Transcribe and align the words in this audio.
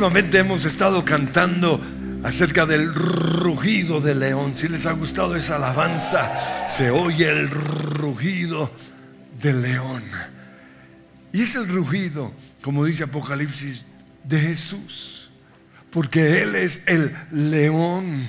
Últimamente 0.00 0.38
hemos 0.38 0.64
estado 0.64 1.04
cantando 1.04 1.78
acerca 2.24 2.64
del 2.64 2.90
rugido 2.94 4.00
del 4.00 4.20
león. 4.20 4.56
Si 4.56 4.66
les 4.66 4.86
ha 4.86 4.92
gustado 4.92 5.36
esa 5.36 5.56
alabanza, 5.56 6.66
se 6.66 6.88
oye 6.90 7.28
el 7.28 7.50
rugido 7.50 8.72
del 9.42 9.60
león. 9.60 10.02
Y 11.34 11.42
es 11.42 11.54
el 11.54 11.68
rugido, 11.68 12.32
como 12.62 12.86
dice 12.86 13.04
Apocalipsis, 13.04 13.84
de 14.24 14.40
Jesús. 14.40 15.28
Porque 15.90 16.40
Él 16.40 16.54
es 16.54 16.84
el 16.86 17.14
león 17.30 18.24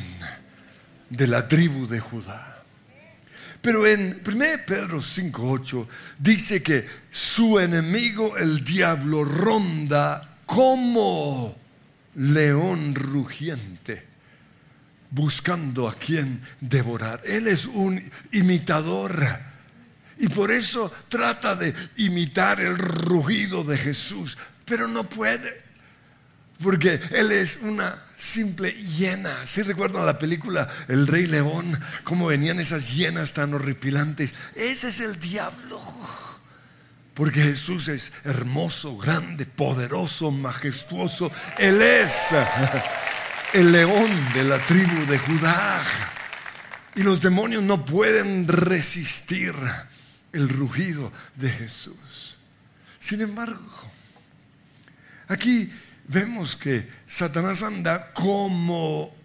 de 1.09 1.25
la 1.25 1.47
tribu 1.47 1.87
de 1.87 2.01
Judá. 2.01 2.63
Pero 3.61 3.87
en 3.87 4.21
1 4.27 4.45
Pedro 4.67 4.97
5.8 4.97 5.87
dice 6.19 6.61
que 6.61 6.85
su 7.11 7.61
enemigo, 7.61 8.35
el 8.35 8.61
diablo, 8.61 9.23
ronda 9.23 10.37
como 10.45 11.60
león 12.15 12.95
rugiente, 12.95 14.05
buscando 15.09 15.87
a 15.87 15.95
quien 15.95 16.41
devorar. 16.59 17.21
Él 17.25 17.47
es 17.47 17.65
un 17.65 18.01
imitador. 18.31 19.51
Y 20.17 20.27
por 20.27 20.51
eso 20.51 20.91
trata 21.09 21.55
de 21.55 21.73
imitar 21.97 22.61
el 22.61 22.77
rugido 22.77 23.63
de 23.63 23.77
Jesús, 23.77 24.37
pero 24.65 24.87
no 24.87 25.09
puede. 25.09 25.61
Porque 26.61 26.99
Él 27.11 27.31
es 27.31 27.61
una 27.63 28.03
simple 28.15 28.71
hiena. 28.71 29.45
Si 29.45 29.63
recuerdan 29.63 30.05
la 30.05 30.19
película 30.19 30.69
El 30.87 31.07
Rey 31.07 31.25
León? 31.25 31.79
Cómo 32.03 32.27
venían 32.27 32.59
esas 32.59 32.93
hienas 32.93 33.33
tan 33.33 33.53
horripilantes. 33.55 34.35
Ese 34.55 34.89
es 34.89 34.99
el 34.99 35.19
diablo. 35.19 35.81
Porque 37.21 37.43
Jesús 37.43 37.87
es 37.87 38.13
hermoso, 38.23 38.97
grande, 38.97 39.45
poderoso, 39.45 40.31
majestuoso. 40.31 41.31
Él 41.59 41.79
es 41.79 42.29
el 43.53 43.71
león 43.71 44.09
de 44.33 44.43
la 44.43 44.57
tribu 44.65 45.05
de 45.05 45.19
Judá. 45.19 45.83
Y 46.95 47.03
los 47.03 47.21
demonios 47.21 47.61
no 47.61 47.85
pueden 47.85 48.47
resistir 48.47 49.53
el 50.33 50.49
rugido 50.49 51.13
de 51.35 51.51
Jesús. 51.51 52.37
Sin 52.97 53.21
embargo, 53.21 53.69
aquí 55.27 55.71
vemos 56.07 56.55
que 56.55 56.89
Satanás 57.05 57.61
anda 57.61 58.13
como 58.13 59.15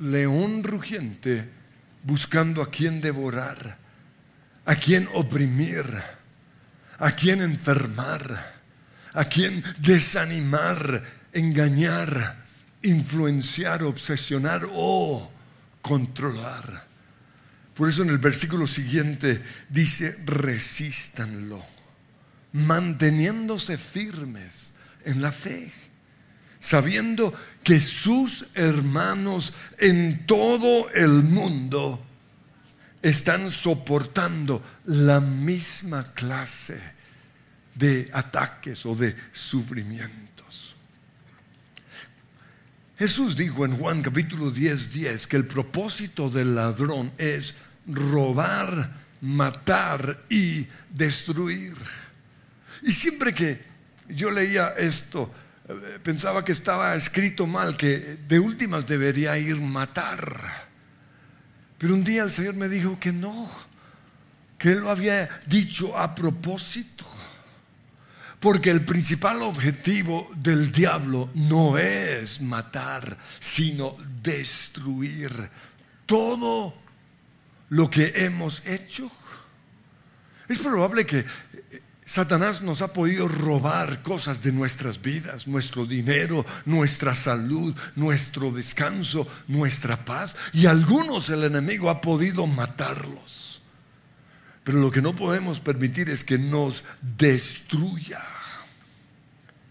león 0.00 0.64
rugiente 0.64 1.48
buscando 2.02 2.60
a 2.60 2.72
quien 2.72 3.00
devorar, 3.00 3.78
a 4.64 4.74
quien 4.74 5.08
oprimir 5.14 5.86
a 6.98 7.12
quien 7.12 7.42
enfermar, 7.42 8.54
a 9.12 9.24
quien 9.24 9.62
desanimar, 9.78 11.02
engañar, 11.32 12.44
influenciar, 12.82 13.82
obsesionar 13.82 14.66
o 14.72 15.30
controlar. 15.82 16.86
Por 17.74 17.88
eso 17.88 18.02
en 18.02 18.10
el 18.10 18.18
versículo 18.18 18.66
siguiente 18.66 19.42
dice, 19.68 20.16
resístanlo, 20.24 21.62
manteniéndose 22.52 23.76
firmes 23.76 24.72
en 25.04 25.20
la 25.20 25.30
fe, 25.30 25.70
sabiendo 26.58 27.34
que 27.62 27.80
sus 27.80 28.46
hermanos 28.54 29.52
en 29.78 30.26
todo 30.26 30.90
el 30.90 31.22
mundo 31.22 32.05
están 33.06 33.52
soportando 33.52 34.60
la 34.86 35.20
misma 35.20 36.12
clase 36.12 36.80
de 37.72 38.10
ataques 38.12 38.84
o 38.84 38.96
de 38.96 39.14
sufrimientos. 39.32 40.74
Jesús 42.98 43.36
dijo 43.36 43.64
en 43.64 43.78
Juan 43.78 44.02
capítulo 44.02 44.50
10, 44.50 44.92
10 44.92 45.26
que 45.28 45.36
el 45.36 45.46
propósito 45.46 46.28
del 46.28 46.56
ladrón 46.56 47.12
es 47.16 47.54
robar, 47.86 48.90
matar 49.20 50.24
y 50.28 50.66
destruir. 50.90 51.76
Y 52.82 52.90
siempre 52.90 53.32
que 53.32 53.62
yo 54.08 54.32
leía 54.32 54.74
esto, 54.76 55.32
eh, 55.68 56.00
pensaba 56.02 56.44
que 56.44 56.50
estaba 56.50 56.96
escrito 56.96 57.46
mal, 57.46 57.76
que 57.76 58.18
de 58.26 58.40
últimas 58.40 58.84
debería 58.84 59.38
ir 59.38 59.60
matar. 59.60 60.65
Pero 61.78 61.94
un 61.94 62.04
día 62.04 62.22
el 62.22 62.32
Señor 62.32 62.54
me 62.54 62.68
dijo 62.68 62.98
que 62.98 63.12
no, 63.12 63.50
que 64.58 64.72
Él 64.72 64.80
lo 64.80 64.90
había 64.90 65.28
dicho 65.46 65.96
a 65.96 66.14
propósito. 66.14 67.04
Porque 68.40 68.70
el 68.70 68.82
principal 68.82 69.42
objetivo 69.42 70.28
del 70.36 70.70
diablo 70.70 71.30
no 71.34 71.78
es 71.78 72.40
matar, 72.40 73.18
sino 73.40 73.96
destruir 74.22 75.50
todo 76.04 76.74
lo 77.70 77.90
que 77.90 78.12
hemos 78.16 78.64
hecho. 78.66 79.10
Es 80.48 80.58
probable 80.58 81.06
que 81.06 81.24
Satanás 82.06 82.62
nos 82.62 82.82
ha 82.82 82.92
podido 82.92 83.26
robar 83.26 84.00
cosas 84.04 84.40
de 84.40 84.52
nuestras 84.52 85.02
vidas, 85.02 85.48
nuestro 85.48 85.84
dinero, 85.86 86.46
nuestra 86.64 87.16
salud, 87.16 87.74
nuestro 87.96 88.52
descanso, 88.52 89.26
nuestra 89.48 90.04
paz. 90.04 90.36
Y 90.52 90.66
algunos 90.66 91.30
el 91.30 91.42
enemigo 91.42 91.90
ha 91.90 92.00
podido 92.00 92.46
matarlos. 92.46 93.60
Pero 94.62 94.78
lo 94.78 94.92
que 94.92 95.02
no 95.02 95.16
podemos 95.16 95.58
permitir 95.58 96.08
es 96.08 96.22
que 96.22 96.38
nos 96.38 96.84
destruya. 97.18 98.22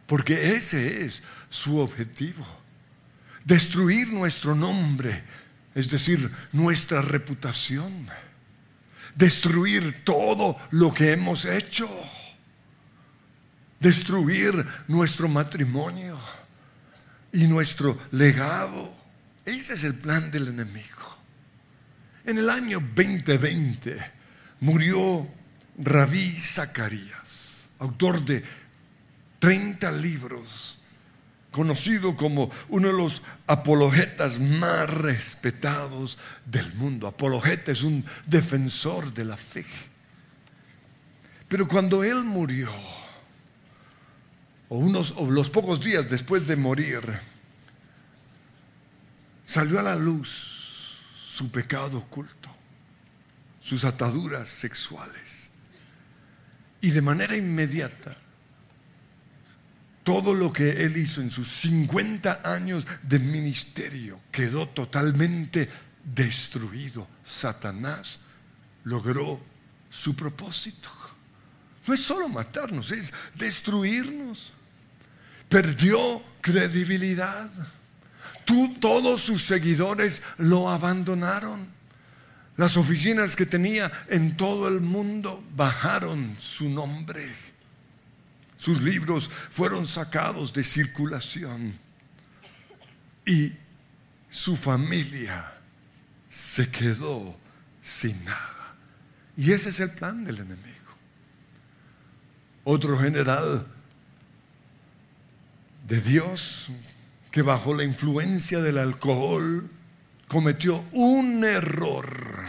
Porque 0.05 0.57
ese 0.57 1.05
es 1.05 1.23
su 1.49 1.77
objetivo. 1.77 2.45
Destruir 3.45 4.11
nuestro 4.11 4.55
nombre, 4.55 5.23
es 5.73 5.89
decir, 5.89 6.29
nuestra 6.51 7.01
reputación. 7.01 8.09
Destruir 9.15 10.03
todo 10.03 10.57
lo 10.71 10.93
que 10.93 11.13
hemos 11.13 11.45
hecho 11.45 11.89
destruir 13.79 14.65
nuestro 14.87 15.27
matrimonio 15.27 16.17
y 17.31 17.47
nuestro 17.47 17.97
legado. 18.11 18.93
Ese 19.45 19.73
es 19.73 19.83
el 19.83 19.95
plan 19.95 20.31
del 20.31 20.47
enemigo. 20.47 21.17
En 22.25 22.37
el 22.37 22.49
año 22.49 22.79
2020 22.79 23.97
murió 24.61 25.27
Rabí 25.77 26.31
Zacarías, 26.31 27.69
autor 27.79 28.23
de 28.25 28.43
30 29.39 29.91
libros, 29.91 30.79
conocido 31.51 32.17
como 32.17 32.49
uno 32.69 32.87
de 32.87 32.93
los 32.93 33.21
apologetas 33.47 34.39
más 34.39 34.89
respetados 34.89 36.17
del 36.45 36.73
mundo. 36.73 37.07
Apologeta 37.07 37.71
es 37.71 37.83
un 37.83 38.03
defensor 38.25 39.13
de 39.13 39.25
la 39.25 39.37
fe. 39.37 39.65
Pero 41.47 41.67
cuando 41.67 42.03
él 42.03 42.23
murió, 42.23 42.71
o, 44.69 44.77
unos, 44.77 45.13
o 45.17 45.29
los 45.29 45.49
pocos 45.49 45.83
días 45.83 46.09
después 46.09 46.47
de 46.47 46.55
morir, 46.55 47.01
salió 49.45 49.79
a 49.79 49.83
la 49.83 49.95
luz 49.95 50.55
su 51.15 51.49
pecado 51.51 51.97
oculto, 51.97 52.49
sus 53.61 53.83
ataduras 53.83 54.47
sexuales. 54.47 55.49
Y 56.81 56.91
de 56.91 57.01
manera 57.01 57.35
inmediata, 57.35 58.15
todo 60.03 60.35
lo 60.35 60.53
que 60.53 60.83
él 60.83 60.97
hizo 60.97 61.21
en 61.21 61.31
sus 61.31 61.47
50 61.47 62.41
años 62.43 62.85
de 63.01 63.17
ministerio 63.17 64.21
quedó 64.31 64.69
totalmente 64.69 65.67
destruido. 66.03 67.07
Satanás 67.23 68.19
logró 68.83 69.41
su 69.89 70.15
propósito. 70.15 70.89
No 71.87 71.93
es 71.93 72.01
solo 72.01 72.29
matarnos, 72.29 72.91
es 72.91 73.11
destruirnos. 73.35 74.53
Perdió 75.49 76.21
credibilidad. 76.41 77.49
Tú, 78.45 78.75
todos 78.79 79.21
sus 79.21 79.43
seguidores 79.43 80.21
lo 80.37 80.69
abandonaron. 80.69 81.67
Las 82.57 82.77
oficinas 82.77 83.35
que 83.35 83.45
tenía 83.45 83.91
en 84.07 84.37
todo 84.37 84.67
el 84.67 84.79
mundo 84.79 85.43
bajaron 85.55 86.35
su 86.39 86.69
nombre. 86.69 87.25
Sus 88.57 88.81
libros 88.81 89.29
fueron 89.49 89.85
sacados 89.85 90.53
de 90.53 90.63
circulación. 90.63 91.73
Y 93.25 93.51
su 94.29 94.55
familia 94.55 95.51
se 96.29 96.69
quedó 96.69 97.35
sin 97.81 98.23
nada. 98.23 98.75
Y 99.37 99.51
ese 99.51 99.69
es 99.69 99.79
el 99.79 99.91
plan 99.91 100.23
del 100.23 100.37
enemigo. 100.37 100.69
Otro 102.63 102.97
general 102.97 103.65
de 105.87 106.01
Dios 106.01 106.67
que 107.31 107.41
bajo 107.41 107.73
la 107.73 107.83
influencia 107.83 108.61
del 108.61 108.77
alcohol 108.77 109.69
cometió 110.27 110.83
un 110.91 111.43
error 111.43 112.45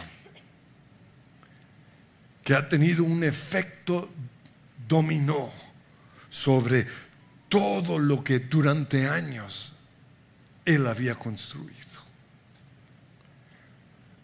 que 2.42 2.54
ha 2.54 2.68
tenido 2.68 3.04
un 3.04 3.24
efecto 3.24 4.08
dominó 4.88 5.52
sobre 6.30 6.86
todo 7.48 7.98
lo 7.98 8.22
que 8.22 8.40
durante 8.40 9.08
años 9.08 9.72
él 10.64 10.86
había 10.86 11.14
construido. 11.14 11.74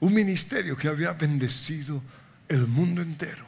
Un 0.00 0.14
ministerio 0.14 0.76
que 0.76 0.88
había 0.88 1.12
bendecido 1.12 2.03
el 2.49 2.67
mundo 2.67 3.03
entero. 3.03 3.47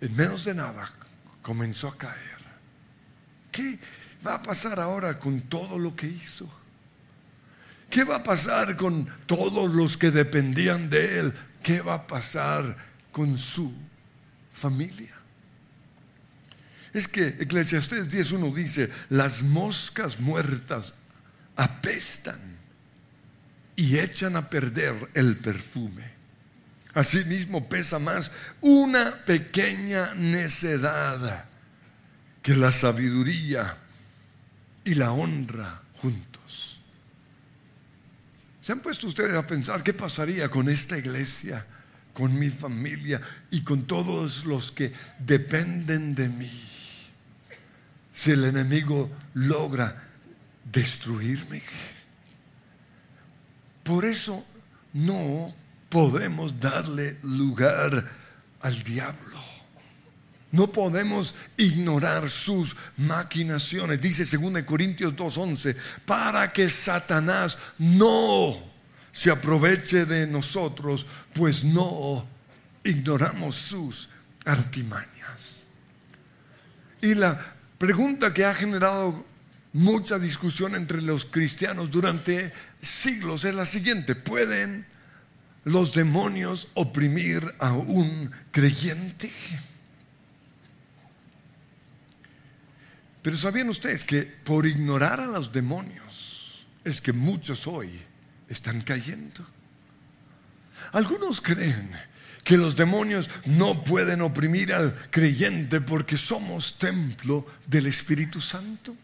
En 0.00 0.16
menos 0.16 0.44
de 0.44 0.54
nada 0.54 0.90
comenzó 1.42 1.88
a 1.88 1.96
caer. 1.96 2.41
¿Qué 3.52 3.78
va 4.26 4.34
a 4.34 4.42
pasar 4.42 4.80
ahora 4.80 5.18
con 5.18 5.42
todo 5.42 5.78
lo 5.78 5.94
que 5.94 6.06
hizo? 6.06 6.50
¿Qué 7.90 8.04
va 8.04 8.16
a 8.16 8.22
pasar 8.22 8.76
con 8.76 9.06
todos 9.26 9.70
los 9.70 9.98
que 9.98 10.10
dependían 10.10 10.88
de 10.88 11.18
él? 11.18 11.34
¿Qué 11.62 11.82
va 11.82 11.94
a 11.94 12.06
pasar 12.06 12.74
con 13.12 13.36
su 13.36 13.72
familia? 14.54 15.14
Es 16.94 17.06
que 17.06 17.28
Eclesiastés 17.28 18.10
10.1 18.10 18.54
dice, 18.54 18.90
las 19.10 19.42
moscas 19.42 20.18
muertas 20.18 20.94
apestan 21.54 22.40
y 23.76 23.98
echan 23.98 24.36
a 24.36 24.48
perder 24.48 25.10
el 25.12 25.36
perfume. 25.36 26.10
Asimismo 26.94 27.68
pesa 27.68 27.98
más 27.98 28.30
una 28.62 29.14
pequeña 29.24 30.14
necedad 30.14 31.51
que 32.42 32.56
la 32.56 32.72
sabiduría 32.72 33.76
y 34.84 34.94
la 34.94 35.12
honra 35.12 35.80
juntos. 35.94 36.80
¿Se 38.60 38.72
han 38.72 38.80
puesto 38.80 39.06
ustedes 39.06 39.34
a 39.34 39.46
pensar 39.46 39.82
qué 39.82 39.94
pasaría 39.94 40.48
con 40.48 40.68
esta 40.68 40.98
iglesia, 40.98 41.64
con 42.12 42.38
mi 42.38 42.50
familia 42.50 43.20
y 43.50 43.62
con 43.62 43.86
todos 43.86 44.44
los 44.44 44.72
que 44.72 44.92
dependen 45.18 46.14
de 46.14 46.28
mí? 46.28 46.50
Si 48.12 48.32
el 48.32 48.44
enemigo 48.44 49.10
logra 49.34 50.10
destruirme. 50.64 51.62
Por 53.82 54.04
eso 54.04 54.44
no 54.92 55.54
podemos 55.88 56.60
darle 56.60 57.18
lugar 57.22 58.08
al 58.60 58.82
diablo. 58.82 59.51
No 60.52 60.70
podemos 60.70 61.34
ignorar 61.56 62.28
sus 62.30 62.76
maquinaciones. 62.98 64.00
Dice 64.00 64.24
2 64.36 64.62
Corintios 64.64 65.16
2.11, 65.16 65.74
para 66.04 66.52
que 66.52 66.68
Satanás 66.68 67.58
no 67.78 68.62
se 69.10 69.30
aproveche 69.30 70.04
de 70.04 70.26
nosotros, 70.26 71.06
pues 71.32 71.64
no 71.64 72.26
ignoramos 72.84 73.56
sus 73.56 74.10
artimañas. 74.44 75.64
Y 77.00 77.14
la 77.14 77.54
pregunta 77.78 78.32
que 78.32 78.44
ha 78.44 78.54
generado 78.54 79.24
mucha 79.72 80.18
discusión 80.18 80.74
entre 80.74 81.00
los 81.00 81.24
cristianos 81.24 81.90
durante 81.90 82.52
siglos 82.80 83.46
es 83.46 83.54
la 83.54 83.64
siguiente. 83.64 84.14
¿Pueden 84.14 84.86
los 85.64 85.94
demonios 85.94 86.68
oprimir 86.74 87.54
a 87.58 87.72
un 87.72 88.30
creyente? 88.50 89.32
Pero 93.22 93.36
¿sabían 93.36 93.68
ustedes 93.68 94.04
que 94.04 94.22
por 94.22 94.66
ignorar 94.66 95.20
a 95.20 95.26
los 95.26 95.52
demonios 95.52 96.66
es 96.84 97.00
que 97.00 97.12
muchos 97.12 97.66
hoy 97.68 97.90
están 98.48 98.80
cayendo? 98.80 99.46
Algunos 100.92 101.40
creen 101.40 101.90
que 102.42 102.56
los 102.56 102.74
demonios 102.74 103.30
no 103.44 103.84
pueden 103.84 104.20
oprimir 104.20 104.74
al 104.74 104.94
creyente 105.10 105.80
porque 105.80 106.16
somos 106.16 106.78
templo 106.78 107.46
del 107.66 107.86
Espíritu 107.86 108.40
Santo. 108.40 108.96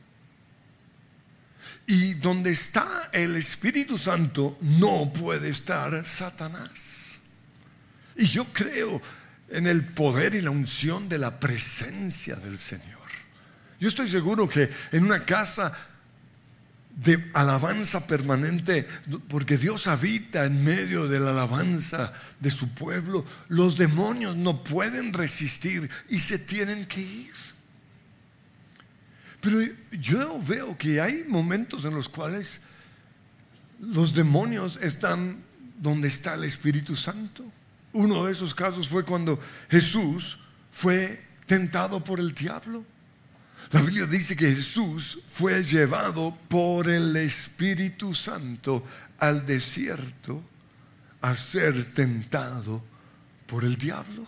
Y 1.87 2.15
donde 2.15 2.51
está 2.51 3.09
el 3.13 3.37
Espíritu 3.37 3.97
Santo 3.97 4.59
no 4.61 5.13
puede 5.13 5.49
estar 5.49 6.05
Satanás. 6.05 7.21
Y 8.17 8.27
yo 8.27 8.45
creo 8.53 9.01
en 9.49 9.69
el 9.69 9.85
poder 9.85 10.35
y 10.35 10.41
la 10.41 10.51
unción 10.51 11.09
de 11.09 11.19
la 11.19 11.39
presencia 11.39 12.35
del 12.35 12.59
Señor. 12.59 12.98
Yo 13.81 13.89
estoy 13.89 14.09
seguro 14.09 14.49
que 14.49 14.71
en 14.93 15.05
una 15.05 15.25
casa 15.25 15.73
de 16.97 17.31
alabanza 17.33 18.07
permanente, 18.09 18.87
porque 19.29 19.57
Dios 19.57 19.87
habita 19.87 20.45
en 20.45 20.65
medio 20.65 21.07
de 21.07 21.21
la 21.21 21.31
alabanza 21.31 22.13
de 22.41 22.51
su 22.51 22.71
pueblo, 22.71 23.25
los 23.49 23.77
demonios 23.77 24.35
no 24.35 24.65
pueden 24.65 25.13
resistir 25.13 25.89
y 26.09 26.19
se 26.19 26.41
tienen 26.41 26.87
que 26.87 27.01
ir. 27.01 27.33
Pero 29.41 29.61
yo 29.93 30.41
veo 30.43 30.77
que 30.77 31.01
hay 31.01 31.25
momentos 31.29 31.85
en 31.85 31.95
los 31.95 32.09
cuales 32.09 32.61
los 33.81 34.13
demonios 34.15 34.77
están 34.83 35.39
donde 35.81 36.09
está 36.09 36.35
el 36.35 36.43
Espíritu 36.43 36.97
Santo. 36.97 37.45
Uno 37.93 38.27
de 38.27 38.33
esos 38.33 38.55
casos 38.55 38.89
fue 38.89 39.05
cuando 39.05 39.41
Jesús 39.71 40.41
fue 40.73 41.25
tentado 41.47 42.03
por 42.03 42.19
el 42.19 42.35
diablo. 42.35 42.85
La 43.71 43.83
Biblia 43.83 44.07
dice 44.07 44.35
que 44.35 44.55
Jesús 44.55 45.19
fue 45.29 45.63
llevado 45.63 46.37
por 46.49 46.89
el 46.89 47.15
Espíritu 47.17 48.15
Santo 48.15 48.85
al 49.19 49.45
desierto 49.45 50.43
a 51.21 51.37
ser 51.37 51.93
tentado 51.93 52.83
por 53.47 53.65
el 53.65 53.77
diablo. 53.77 54.27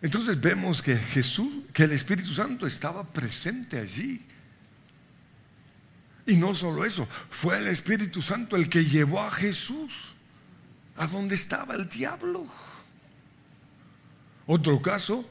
Entonces 0.00 0.40
vemos 0.40 0.80
que 0.80 0.96
Jesús, 0.96 1.64
que 1.72 1.84
el 1.84 1.92
Espíritu 1.92 2.30
Santo 2.30 2.66
estaba 2.66 3.04
presente 3.04 3.78
allí. 3.78 4.22
Y 6.26 6.36
no 6.36 6.54
solo 6.54 6.84
eso, 6.84 7.06
fue 7.30 7.58
el 7.58 7.68
Espíritu 7.68 8.22
Santo 8.22 8.56
el 8.56 8.70
que 8.70 8.84
llevó 8.84 9.22
a 9.22 9.30
Jesús 9.30 10.12
a 10.96 11.06
donde 11.06 11.34
estaba 11.34 11.74
el 11.74 11.88
diablo. 11.88 12.46
Otro 14.46 14.80
caso 14.80 15.28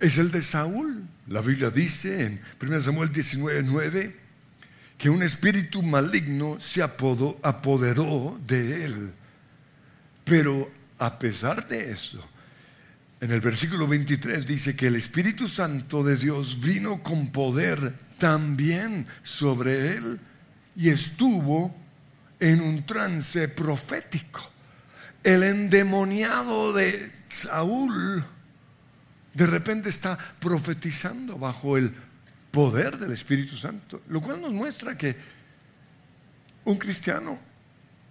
es 0.00 0.18
el 0.18 0.30
de 0.30 0.42
Saúl. 0.42 1.06
La 1.28 1.42
Biblia 1.42 1.68
dice 1.68 2.24
en 2.24 2.40
1 2.60 2.80
Samuel 2.80 3.12
19, 3.12 3.62
9 3.62 4.16
que 4.96 5.10
un 5.10 5.22
espíritu 5.22 5.82
maligno 5.82 6.58
se 6.58 6.82
apoderó 6.82 8.40
de 8.46 8.84
él. 8.84 9.12
Pero 10.24 10.70
a 10.98 11.18
pesar 11.18 11.68
de 11.68 11.92
eso, 11.92 12.26
en 13.20 13.30
el 13.30 13.40
versículo 13.40 13.86
23 13.86 14.46
dice 14.46 14.74
que 14.74 14.86
el 14.86 14.96
Espíritu 14.96 15.48
Santo 15.48 16.02
de 16.02 16.16
Dios 16.16 16.60
vino 16.60 17.02
con 17.02 17.30
poder 17.30 17.94
también 18.18 19.06
sobre 19.22 19.96
él 19.96 20.18
y 20.76 20.88
estuvo 20.88 21.76
en 22.40 22.60
un 22.60 22.86
trance 22.86 23.48
profético. 23.48 24.50
El 25.22 25.42
endemoniado 25.42 26.72
de 26.72 27.12
Saúl 27.28 28.24
de 29.38 29.46
repente 29.46 29.88
está 29.88 30.18
profetizando 30.40 31.38
bajo 31.38 31.76
el 31.78 31.94
poder 32.50 32.98
del 32.98 33.12
Espíritu 33.12 33.56
Santo, 33.56 34.02
lo 34.08 34.20
cual 34.20 34.40
nos 34.42 34.52
muestra 34.52 34.98
que 34.98 35.14
un 36.64 36.76
cristiano, 36.76 37.38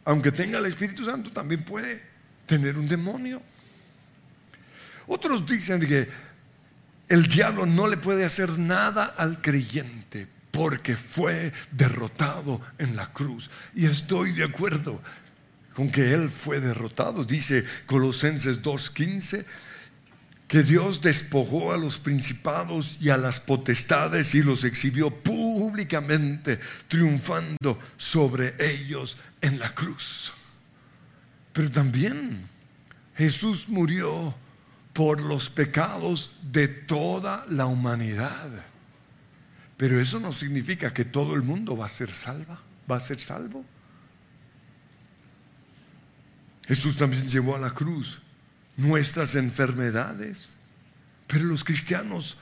aunque 0.06 0.32
tenga 0.32 0.58
el 0.58 0.66
Espíritu 0.68 1.04
Santo, 1.04 1.30
también 1.32 1.64
puede 1.64 2.02
tener 2.46 2.78
un 2.78 2.88
demonio. 2.88 3.42
Otros 5.06 5.46
dicen 5.46 5.86
que 5.86 6.08
el 7.10 7.28
diablo 7.28 7.66
no 7.66 7.88
le 7.88 7.98
puede 7.98 8.24
hacer 8.24 8.58
nada 8.58 9.14
al 9.18 9.42
creyente 9.42 10.30
porque 10.52 10.96
fue 10.96 11.52
derrotado 11.72 12.62
en 12.78 12.96
la 12.96 13.12
cruz. 13.12 13.50
Y 13.76 13.86
estoy 13.86 14.32
de 14.32 14.46
acuerdo 14.46 15.02
con 15.74 15.92
que 15.92 16.14
él 16.14 16.30
fue 16.30 16.62
derrotado. 16.62 17.26
Dice 17.26 17.66
Colosenses 17.86 18.64
2.15 18.64 19.46
que 20.48 20.64
Dios 20.64 21.02
despojó 21.02 21.74
a 21.74 21.78
los 21.78 21.98
principados 21.98 22.98
y 23.02 23.10
a 23.10 23.18
las 23.18 23.40
potestades 23.40 24.34
y 24.34 24.44
los 24.44 24.64
exhibió 24.64 25.12
públicamente, 25.12 26.60
triunfando 26.88 27.78
sobre 27.98 28.56
ellos 28.60 29.18
en 29.42 29.60
la 29.60 29.70
cruz. 29.70 30.32
Pero 31.52 31.70
también 31.70 32.40
Jesús 33.16 33.68
murió 33.68 34.36
por 34.94 35.22
los 35.22 35.50
pecados 35.50 36.32
de 36.42 36.68
toda 36.70 37.44
la 37.50 37.66
humanidad. 37.66 38.50
Pero 39.76 40.00
eso 40.00 40.20
no 40.20 40.32
significa 40.32 40.94
que 40.94 41.04
todo 41.04 41.36
el 41.36 41.44
mundo 41.44 41.76
va 41.76 41.88
a 41.88 41.90
ser 41.90 42.10
salva, 42.10 42.62
va 42.90 42.96
a 42.96 43.02
ser 43.02 43.20
salvo. 43.20 43.66
Jesús 46.68 46.96
también 46.96 47.28
llevó 47.28 47.56
a 47.56 47.60
la 47.60 47.72
cruz 47.72 48.22
nuestras 48.78 49.36
enfermedades. 49.36 50.54
Pero 51.28 51.44
los 51.44 51.64
cristianos 51.64 52.38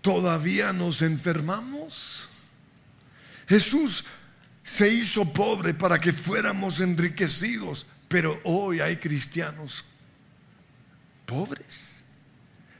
todavía 0.00 0.72
nos 0.72 1.02
enfermamos. 1.02 2.28
Jesús 3.46 4.06
se 4.62 4.88
hizo 4.88 5.30
pobre 5.32 5.74
para 5.74 6.00
que 6.00 6.12
fuéramos 6.12 6.80
enriquecidos, 6.80 7.86
pero 8.08 8.40
hoy 8.44 8.80
hay 8.80 8.96
cristianos 8.96 9.84
pobres. 11.26 12.02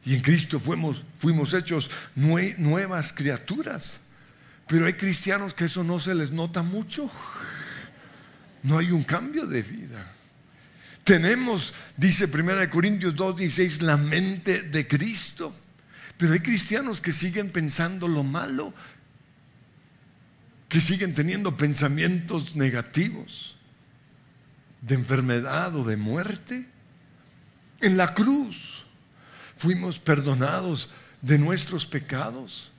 Y 0.05 0.15
en 0.15 0.21
Cristo 0.21 0.59
fuimos, 0.59 1.05
fuimos 1.17 1.55
hechos 1.55 1.91
nuevas 2.15 3.13
criaturas. 3.13 4.01
Pero 4.67 4.87
hay 4.87 4.95
cristianos 4.95 5.55
que 5.55 5.67
eso 5.67 5.85
no 5.85 6.01
se 6.01 6.15
les 6.15 6.31
nota 6.31 6.63
mucho. 6.63 7.11
No 8.63 8.79
hay 8.79 8.91
un 8.91 9.05
cambio 9.05 9.47
de 9.47 9.63
vida. 9.63 10.13
Tenemos, 11.05 11.75
dice 11.97 12.27
1 12.27 12.71
Corintios 12.71 13.17
2, 13.17 13.37
16, 13.37 13.83
la 13.83 13.97
mente 13.97 14.63
de 14.63 14.87
Cristo. 14.87 15.55
Pero 16.17 16.35
hay 16.35 16.41
cristianos 16.41 17.01
que 17.01 17.13
siguen 17.13 17.51
pensando 17.51 18.07
lo 18.07 18.23
malo, 18.23 18.73
que 20.69 20.81
siguen 20.81 21.15
teniendo 21.15 21.57
pensamientos 21.57 22.55
negativos 22.55 23.57
de 24.81 24.95
enfermedad 24.95 25.75
o 25.75 25.85
de 25.85 25.97
muerte. 25.97 26.67
En 27.81 27.97
la 27.97 28.15
cruz 28.15 28.85
fuimos 29.57 29.99
perdonados 29.99 30.91
de 31.21 31.39
nuestros 31.39 31.87
pecados, 31.87 32.71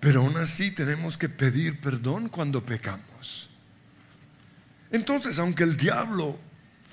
pero 0.00 0.20
aún 0.20 0.36
así 0.36 0.72
tenemos 0.72 1.16
que 1.16 1.28
pedir 1.28 1.80
perdón 1.80 2.28
cuando 2.28 2.64
pecamos. 2.64 3.48
Entonces, 4.90 5.38
aunque 5.38 5.62
el 5.62 5.76
diablo 5.76 6.38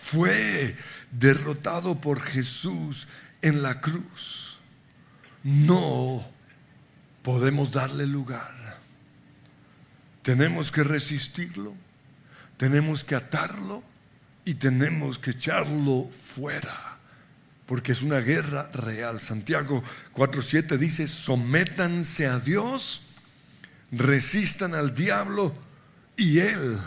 fue 0.01 0.75
derrotado 1.11 1.99
por 1.99 2.21
Jesús 2.21 3.07
en 3.41 3.61
la 3.61 3.81
cruz, 3.81 4.57
no 5.43 6.25
podemos 7.21 7.71
darle 7.71 8.07
lugar. 8.07 8.79
Tenemos 10.23 10.71
que 10.71 10.83
resistirlo, 10.83 11.75
tenemos 12.57 13.03
que 13.03 13.15
atarlo 13.15 13.83
y 14.45 14.55
tenemos 14.55 15.19
que 15.19 15.31
echarlo 15.31 16.09
fuera, 16.11 16.97
porque 17.65 17.91
es 17.91 18.01
una 18.01 18.19
guerra 18.19 18.69
real. 18.73 19.19
Santiago 19.19 19.83
4.7 20.13 20.77
dice, 20.77 21.07
sométanse 21.07 22.25
a 22.27 22.39
Dios, 22.39 23.01
resistan 23.91 24.75
al 24.75 24.95
diablo 24.95 25.53
y 26.15 26.39
él 26.39 26.77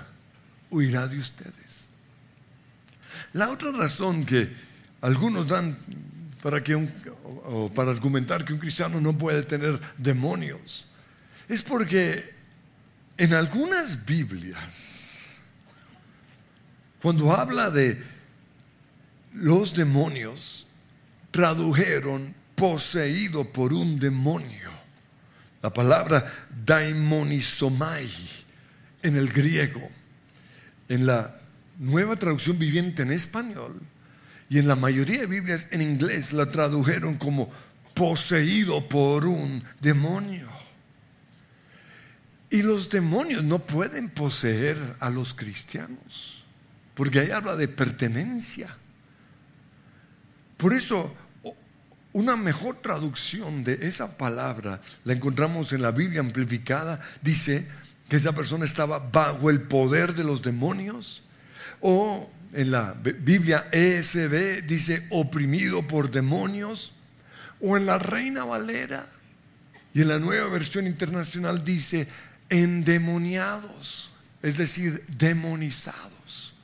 huirá 0.71 1.07
de 1.07 1.19
ustedes. 1.19 1.62
La 3.33 3.51
otra 3.51 3.73
razón 3.73 4.25
que 4.25 4.49
algunos 5.01 5.49
dan 5.49 5.77
para, 6.43 6.63
que 6.63 6.77
para 7.75 7.91
argumentar 7.91 8.45
que 8.45 8.53
un 8.53 8.59
cristiano 8.59 9.01
no 9.01 9.17
puede 9.17 9.43
tener 9.43 9.81
demonios 9.97 10.87
es 11.49 11.63
porque 11.63 12.35
en 13.17 13.35
algunas 13.35 14.05
Biblias, 14.05 15.31
cuando 17.01 17.33
habla 17.33 17.71
de 17.71 18.03
los 19.35 19.75
demonios, 19.75 20.67
tradujeron 21.31 22.35
poseído 22.55 23.45
por 23.45 23.73
un 23.73 23.99
demonio. 23.99 24.71
La 25.63 25.73
palabra 25.73 26.49
daimonizomai 26.65 28.09
en 29.03 29.17
el 29.17 29.29
griego 29.29 29.91
en 30.89 31.07
la 31.07 31.42
nueva 31.79 32.17
traducción 32.17 32.59
viviente 32.59 33.03
en 33.03 33.13
español 33.13 33.81
y 34.49 34.59
en 34.59 34.69
la 34.69 34.77
mayoría 34.77 35.21
de 35.21 35.27
Biblias 35.27 35.69
en 35.71 35.83
inglés 35.83 36.33
la 36.33 36.51
tradujeron 36.51 37.17
como 37.17 37.51
poseído 37.95 38.87
por 38.89 39.27
un 39.27 39.63
demonio. 39.81 40.49
Y 42.51 42.63
los 42.63 42.91
demonios 42.91 43.43
no 43.45 43.61
pueden 43.61 44.11
poseer 44.11 44.77
a 45.01 45.09
los 45.09 45.33
cristianos, 45.33 46.45
porque 46.95 47.21
ahí 47.21 47.31
habla 47.31 47.57
de 47.57 47.67
pertenencia. 47.67 48.77
Por 50.59 50.75
eso, 50.75 51.17
una 52.13 52.37
mejor 52.37 52.77
traducción 52.77 53.65
de 53.65 53.79
esa 53.87 54.19
palabra 54.19 54.83
la 55.05 55.15
encontramos 55.15 55.73
en 55.73 55.81
la 55.81 55.93
Biblia 55.93 56.21
amplificada, 56.21 57.01
dice, 57.23 57.67
que 58.13 58.17
esa 58.17 58.35
persona 58.35 58.67
estaba 58.67 58.99
bajo 58.99 59.49
el 59.49 59.63
poder 59.63 60.13
de 60.13 60.23
los 60.23 60.43
demonios. 60.43 61.22
O 61.83 62.31
en 62.53 62.71
la 62.71 62.93
Biblia 62.95 63.69
ESB 63.73 64.67
dice 64.67 65.07
oprimido 65.11 65.87
por 65.87 66.11
demonios. 66.11 66.93
O 67.61 67.77
en 67.77 67.87
la 67.87 67.99
Reina 67.99 68.45
Valera 68.45 69.07
y 69.95 70.01
en 70.01 70.09
la 70.09 70.19
nueva 70.19 70.49
versión 70.49 70.87
internacional 70.87 71.65
dice 71.65 72.09
endemoniados, 72.49 74.13
es 74.43 74.57
decir, 74.57 75.05
demonizados, 75.07 76.55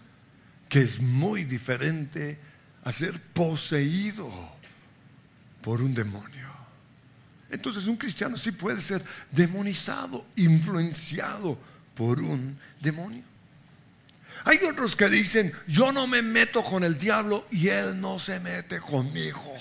que 0.68 0.80
es 0.80 1.00
muy 1.00 1.44
diferente 1.44 2.38
a 2.84 2.92
ser 2.92 3.20
poseído 3.20 4.30
por 5.62 5.82
un 5.82 5.94
demonio. 5.94 6.48
Entonces 7.50 7.86
un 7.86 7.96
cristiano 7.96 8.36
sí 8.36 8.52
puede 8.52 8.80
ser 8.80 9.02
demonizado, 9.30 10.26
influenciado 10.36 11.58
por 11.94 12.20
un 12.20 12.58
demonio. 12.80 13.27
Hay 14.44 14.58
otros 14.64 14.96
que 14.96 15.08
dicen, 15.08 15.52
yo 15.66 15.92
no 15.92 16.06
me 16.06 16.22
meto 16.22 16.62
con 16.62 16.84
el 16.84 16.98
diablo 16.98 17.46
y 17.50 17.68
él 17.68 18.00
no 18.00 18.18
se 18.18 18.40
mete 18.40 18.80
conmigo. 18.80 19.54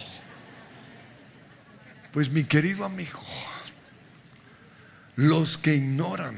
Pues 2.12 2.30
mi 2.30 2.44
querido 2.44 2.86
amigo, 2.86 3.22
los 5.16 5.58
que 5.58 5.76
ignoran 5.76 6.38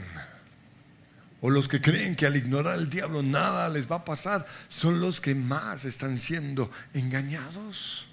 o 1.42 1.50
los 1.50 1.68
que 1.68 1.82
creen 1.82 2.16
que 2.16 2.26
al 2.26 2.36
ignorar 2.36 2.74
al 2.74 2.90
diablo 2.90 3.24
nada 3.24 3.70
les 3.70 3.90
va 3.90 3.98
a 3.98 4.06
pasar, 4.06 4.46
son 4.68 5.00
los 5.00 5.22
que 5.22 5.36
más 5.36 5.86
están 5.86 6.18
siendo 6.18 6.72
engañados 6.94 8.08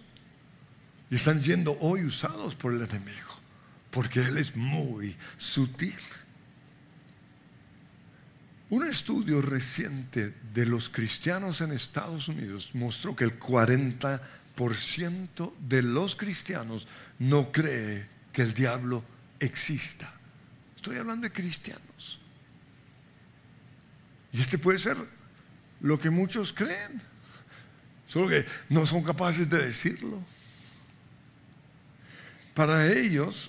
y 1.11 1.17
están 1.17 1.41
siendo 1.41 1.77
hoy 1.81 2.05
usados 2.05 2.55
por 2.55 2.73
el 2.73 2.83
enemigo 2.83 3.37
porque 3.97 4.21
Él 4.21 4.37
es 4.37 4.55
muy 4.55 5.17
sutil. 5.39 5.95
Un 8.69 8.85
estudio 8.85 9.41
reciente 9.43 10.35
de 10.53 10.67
los 10.67 10.91
cristianos 10.91 11.61
en 11.61 11.71
Estados 11.71 12.27
Unidos 12.27 12.71
mostró 12.75 13.15
que 13.15 13.23
el 13.23 13.39
40% 13.39 15.53
de 15.61 15.83
los 15.83 16.17
cristianos 16.17 16.89
no 17.21 17.53
cree 17.53 18.09
que 18.33 18.43
el 18.43 18.55
diablo 18.55 19.05
exista. 19.39 20.13
Estoy 20.75 20.97
hablando 20.97 21.29
de 21.29 21.33
cristianos. 21.33 22.19
Y 24.33 24.41
este 24.41 24.59
puede 24.59 24.81
ser 24.81 24.97
lo 25.81 26.01
que 26.01 26.11
muchos 26.11 26.53
creen, 26.53 27.01
solo 28.09 28.29
que 28.29 28.45
no 28.69 28.85
son 28.85 29.05
capaces 29.05 29.49
de 29.49 29.65
decirlo. 29.65 30.21
Para 32.53 32.91
ellos, 32.91 33.49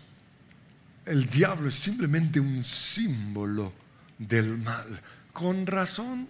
el 1.08 1.28
diablo 1.28 1.70
es 1.70 1.76
simplemente 1.76 2.40
un 2.40 2.64
símbolo 2.64 3.87
del 4.18 4.58
mal. 4.58 5.02
Con 5.34 5.68
razón. 5.68 6.28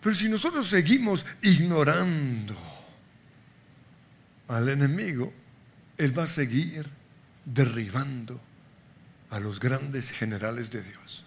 Pero 0.00 0.14
si 0.14 0.28
nosotros 0.28 0.68
seguimos 0.68 1.26
ignorando 1.42 2.56
al 4.48 4.68
enemigo, 4.68 5.32
él 5.96 6.16
va 6.16 6.24
a 6.24 6.28
seguir 6.28 6.88
derribando 7.44 8.40
a 9.30 9.40
los 9.40 9.60
grandes 9.60 10.10
generales 10.10 10.70
de 10.70 10.82
Dios. 10.82 11.24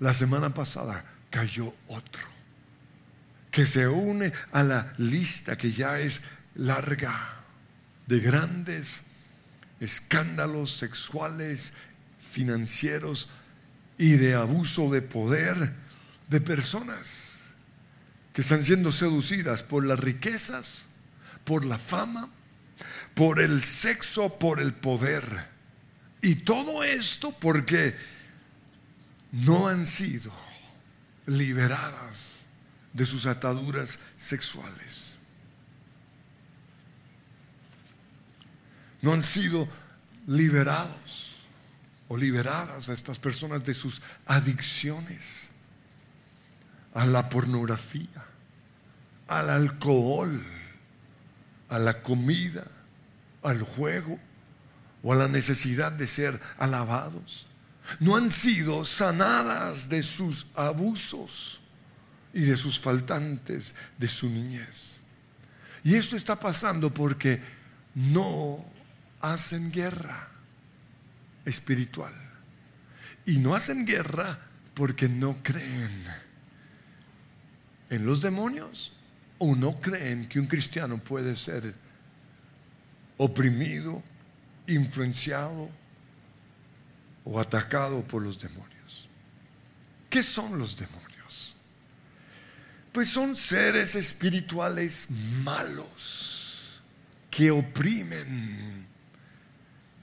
La 0.00 0.14
semana 0.14 0.50
pasada 0.50 1.04
cayó 1.30 1.74
otro 1.88 2.36
que 3.56 3.64
se 3.64 3.88
une 3.88 4.34
a 4.52 4.62
la 4.62 4.92
lista 4.98 5.56
que 5.56 5.72
ya 5.72 5.98
es 5.98 6.22
larga 6.56 7.40
de 8.06 8.20
grandes 8.20 9.04
escándalos 9.80 10.72
sexuales, 10.72 11.72
financieros 12.36 13.30
y 13.96 14.12
de 14.12 14.34
abuso 14.34 14.90
de 14.90 15.00
poder 15.00 15.72
de 16.28 16.40
personas 16.40 17.44
que 18.34 18.42
están 18.42 18.62
siendo 18.62 18.92
seducidas 18.92 19.62
por 19.62 19.86
las 19.86 19.98
riquezas, 19.98 20.84
por 21.44 21.64
la 21.64 21.78
fama, 21.78 22.28
por 23.14 23.40
el 23.40 23.64
sexo, 23.64 24.38
por 24.38 24.60
el 24.60 24.74
poder. 24.74 25.24
Y 26.20 26.34
todo 26.34 26.84
esto 26.84 27.32
porque 27.32 27.96
no 29.32 29.68
han 29.68 29.86
sido 29.86 30.30
liberadas 31.24 32.44
de 32.92 33.06
sus 33.06 33.24
ataduras 33.24 33.98
sexuales. 34.18 35.16
no 39.06 39.12
han 39.12 39.22
sido 39.22 39.68
liberados 40.26 41.25
o 42.08 42.16
liberadas 42.16 42.88
a 42.88 42.92
estas 42.92 43.18
personas 43.18 43.64
de 43.64 43.74
sus 43.74 44.02
adicciones 44.26 45.48
a 46.94 47.04
la 47.04 47.28
pornografía, 47.28 48.24
al 49.28 49.50
alcohol, 49.50 50.42
a 51.68 51.78
la 51.78 52.02
comida, 52.02 52.64
al 53.42 53.62
juego 53.62 54.18
o 55.02 55.12
a 55.12 55.16
la 55.16 55.28
necesidad 55.28 55.92
de 55.92 56.06
ser 56.06 56.40
alabados. 56.58 57.46
No 58.00 58.16
han 58.16 58.30
sido 58.30 58.84
sanadas 58.84 59.88
de 59.88 60.02
sus 60.02 60.46
abusos 60.54 61.60
y 62.32 62.40
de 62.40 62.56
sus 62.56 62.80
faltantes 62.80 63.74
de 63.98 64.08
su 64.08 64.28
niñez. 64.28 64.96
Y 65.84 65.94
esto 65.94 66.16
está 66.16 66.40
pasando 66.40 66.92
porque 66.92 67.42
no 67.94 68.64
hacen 69.20 69.70
guerra 69.70 70.35
espiritual. 71.46 72.12
Y 73.24 73.38
no 73.38 73.54
hacen 73.54 73.86
guerra 73.86 74.38
porque 74.74 75.08
no 75.08 75.42
creen 75.42 75.90
en 77.88 78.04
los 78.04 78.20
demonios 78.20 78.92
o 79.38 79.54
no 79.54 79.80
creen 79.80 80.28
que 80.28 80.38
un 80.38 80.46
cristiano 80.46 80.98
puede 80.98 81.36
ser 81.36 81.74
oprimido, 83.16 84.02
influenciado 84.66 85.70
o 87.24 87.40
atacado 87.40 88.02
por 88.06 88.22
los 88.22 88.38
demonios. 88.38 89.08
¿Qué 90.10 90.22
son 90.22 90.58
los 90.58 90.76
demonios? 90.76 91.56
Pues 92.92 93.08
son 93.08 93.36
seres 93.36 93.94
espirituales 93.94 95.08
malos 95.44 96.80
que 97.30 97.50
oprimen, 97.50 98.75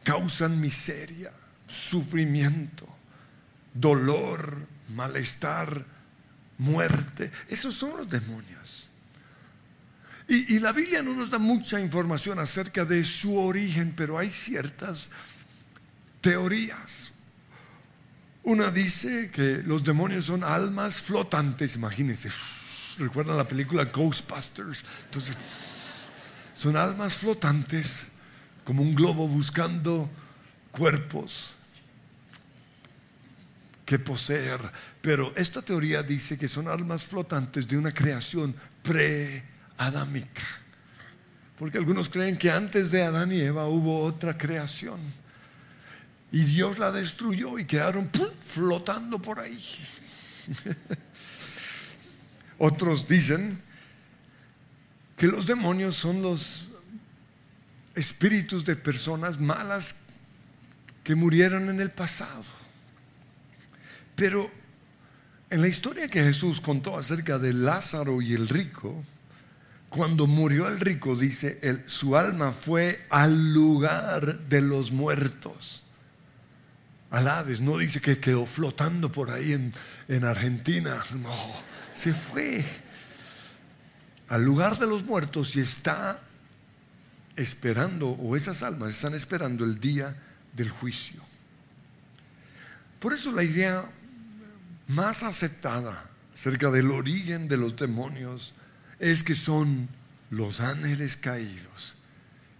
causan 0.04 0.60
miseria, 0.60 1.32
sufrimiento, 1.68 2.88
dolor, 3.74 4.68
malestar, 4.96 5.86
muerte. 6.58 7.32
Esos 7.50 7.76
son 7.76 7.98
los 7.98 8.10
demonios. 8.10 8.88
Y, 10.28 10.60
la 10.60 10.72
Biblia 10.72 11.04
no 11.04 11.14
nos 11.14 11.30
da 11.30 11.38
mucha 11.38 11.80
información 11.80 12.40
acerca 12.40 12.86
de 12.86 13.04
su 13.04 13.38
origen, 13.38 13.94
pero 13.96 14.18
hay 14.18 14.32
ciertas 14.32 15.10
teorías. 16.22 17.12
Una 18.44 18.72
dice 18.72 19.30
que 19.32 19.62
los 19.66 19.84
demonios 19.84 20.26
son 20.26 20.44
almas 20.44 21.02
flotantes, 21.02 21.76
imagínense. 21.76 22.32
¿Recuerdan 22.98 23.38
la 23.38 23.48
película 23.48 23.86
Ghostbusters? 23.86 24.84
Entonces, 25.06 25.36
son 26.56 26.78
almas 26.78 27.18
flotantes, 27.18 28.08
como 28.64 28.82
un 28.82 28.96
globo 28.96 29.28
buscando 29.28 30.10
cuerpos 30.72 31.56
que 33.86 34.00
poseer. 34.00 34.60
Pero 35.02 35.34
esta 35.36 35.62
teoría 35.62 36.04
dice 36.04 36.38
que 36.38 36.48
son 36.48 36.68
almas 36.68 37.06
flotantes 37.06 37.68
de 37.68 37.78
una 37.78 37.94
creación 37.94 38.56
pre 38.82 39.44
adámica. 39.78 40.44
Porque 41.58 41.78
algunos 41.78 42.10
creen 42.10 42.38
que 42.38 42.52
antes 42.52 42.92
de 42.92 43.04
Adán 43.04 43.32
y 43.32 43.40
Eva 43.40 43.68
hubo 43.68 44.04
otra 44.04 44.38
creación. 44.38 45.00
Y 46.32 46.44
Dios 46.44 46.80
la 46.80 46.92
destruyó 46.92 47.60
y 47.60 47.66
quedaron 47.66 48.10
flotando 48.42 49.22
por 49.22 49.40
ahí. 49.40 49.64
Otros 52.58 53.08
dicen 53.08 53.62
que 55.16 55.28
los 55.28 55.46
demonios 55.46 55.96
son 55.96 56.22
los 56.22 56.70
espíritus 57.96 58.66
de 58.66 58.76
personas 58.76 59.40
malas 59.40 59.96
que 61.04 61.16
murieron 61.16 61.70
en 61.70 61.80
el 61.80 61.92
pasado. 61.92 62.44
Pero 64.16 64.50
en 65.50 65.62
la 65.62 65.68
historia 65.68 66.08
que 66.08 66.24
Jesús 66.24 66.62
contó 66.62 66.98
acerca 66.98 67.38
de 67.38 67.54
Lázaro 67.54 68.22
y 68.22 68.34
el 68.34 68.48
rico, 68.48 69.04
cuando 69.90 70.26
murió 70.26 70.68
el 70.68 70.80
rico, 70.80 71.16
dice, 71.16 71.60
su 71.86 72.18
alma 72.18 72.52
fue 72.52 73.06
al 73.10 73.54
lugar 73.54 74.40
de 74.50 74.62
los 74.62 74.92
muertos. 74.92 75.84
Al 77.12 77.28
Hades, 77.28 77.62
no 77.62 77.78
dice 77.78 78.02
que 78.02 78.20
quedó 78.20 78.48
flotando 78.48 79.12
por 79.12 79.30
ahí 79.30 79.54
en, 79.54 79.72
en 80.08 80.24
Argentina, 80.24 81.00
no, 81.22 81.36
se 81.94 82.14
fue 82.16 82.66
al 84.30 84.44
lugar 84.44 84.80
de 84.80 84.88
los 84.88 85.04
muertos 85.04 85.56
y 85.56 85.60
está 85.60 86.20
esperando, 87.36 88.10
o 88.10 88.36
esas 88.36 88.64
almas 88.64 88.96
están 88.96 89.14
esperando 89.14 89.66
el 89.66 89.80
día 89.80 90.16
del 90.54 90.70
juicio. 90.70 91.22
Por 93.00 93.14
eso 93.14 93.32
la 93.32 93.44
idea 93.44 93.90
más 94.88 95.24
aceptada 95.24 96.10
acerca 96.34 96.72
del 96.72 96.92
origen 96.92 97.48
de 97.48 97.58
los 97.58 97.76
demonios 97.76 98.54
es 99.00 99.24
que 99.24 99.36
son 99.36 99.90
los 100.30 100.60
ángeles 100.60 101.18
caídos 101.18 101.96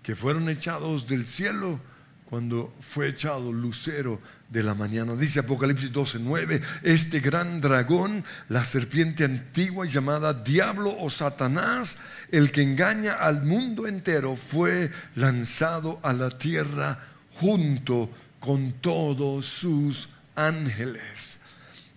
que 0.04 0.16
fueron 0.16 0.50
echados 0.50 1.08
del 1.08 1.26
cielo 1.26 1.80
cuando 2.26 2.76
fue 2.82 3.08
echado 3.08 3.52
lucero 3.52 4.20
de 4.54 4.62
la 4.62 4.76
mañana. 4.76 5.16
Dice 5.16 5.40
Apocalipsis 5.40 5.92
12, 5.92 6.20
9, 6.22 6.62
este 6.84 7.20
gran 7.20 7.60
dragón, 7.60 8.24
la 8.50 8.64
serpiente 8.64 9.26
antigua 9.26 9.88
llamada 9.88 10.32
diablo 10.32 10.96
o 11.00 11.10
Satanás, 11.10 11.98
el 12.32 12.52
que 12.52 12.62
engaña 12.62 13.16
al 13.16 13.44
mundo 13.44 13.88
entero, 13.88 14.36
fue 14.36 14.92
lanzado 15.16 16.00
a 16.04 16.14
la 16.14 16.30
tierra 16.30 17.00
junto 17.34 18.12
con 18.40 18.74
todos 18.74 19.48
sus 19.48 20.10
ángeles. 20.36 21.40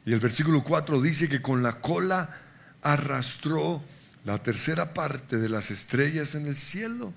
Y 0.07 0.15
el 0.15 0.21
versículo 0.21 0.65
4 0.65 1.03
dice 1.03 1.29
que 1.29 1.43
con 1.43 1.63
la 1.63 1.81
cola 1.83 2.39
arrastró 2.83 3.83
la 4.25 4.43
tercera 4.43 4.95
parte 4.95 5.37
de 5.37 5.51
las 5.51 5.71
estrellas 5.71 6.35
en 6.35 6.47
el 6.47 6.57
cielo 6.57 7.13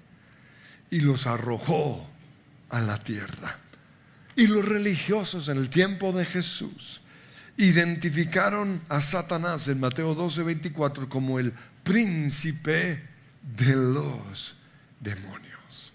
y 0.91 0.99
los 0.99 1.27
arrojó 1.27 2.09
a 2.69 2.81
la 2.81 2.97
tierra. 2.97 3.57
Y 4.39 4.47
los 4.47 4.63
religiosos 4.63 5.49
en 5.49 5.57
el 5.57 5.69
tiempo 5.69 6.13
de 6.13 6.23
Jesús 6.23 7.01
identificaron 7.57 8.81
a 8.87 9.01
Satanás 9.01 9.67
en 9.67 9.81
Mateo 9.81 10.15
12, 10.15 10.43
24 10.43 11.09
como 11.09 11.39
el 11.39 11.51
príncipe 11.83 13.03
de 13.57 13.75
los 13.75 14.55
demonios. 15.01 15.91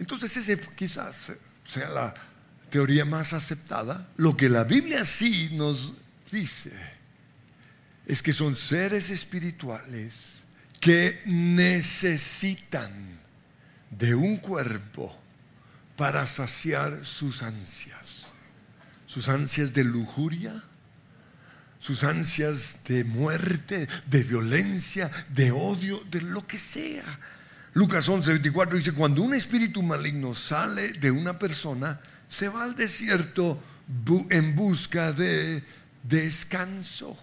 Entonces 0.00 0.36
ese 0.36 0.58
quizás 0.74 1.30
sea 1.64 1.88
la 1.88 2.12
teoría 2.70 3.04
más 3.04 3.32
aceptada. 3.32 4.08
Lo 4.16 4.36
que 4.36 4.48
la 4.48 4.64
Biblia 4.64 5.04
sí 5.04 5.50
nos 5.52 5.92
dice 6.32 6.72
es 8.04 8.20
que 8.20 8.32
son 8.32 8.56
seres 8.56 9.12
espirituales 9.12 10.40
que 10.80 11.22
necesitan 11.26 12.90
de 13.90 14.16
un 14.16 14.38
cuerpo 14.38 15.19
para 16.00 16.26
saciar 16.26 17.04
sus 17.04 17.42
ansias, 17.42 18.32
sus 19.04 19.28
ansias 19.28 19.74
de 19.74 19.84
lujuria, 19.84 20.64
sus 21.78 22.04
ansias 22.04 22.76
de 22.88 23.04
muerte, 23.04 23.86
de 24.06 24.22
violencia, 24.22 25.10
de 25.28 25.52
odio, 25.52 26.02
de 26.10 26.22
lo 26.22 26.46
que 26.46 26.56
sea. 26.56 27.04
Lucas 27.74 28.08
11, 28.08 28.30
24 28.30 28.76
dice, 28.76 28.92
cuando 28.94 29.20
un 29.20 29.34
espíritu 29.34 29.82
maligno 29.82 30.34
sale 30.34 30.92
de 30.92 31.10
una 31.10 31.38
persona, 31.38 32.00
se 32.28 32.48
va 32.48 32.62
al 32.64 32.74
desierto 32.74 33.62
en 34.30 34.56
busca 34.56 35.12
de 35.12 35.62
descanso. 36.04 37.14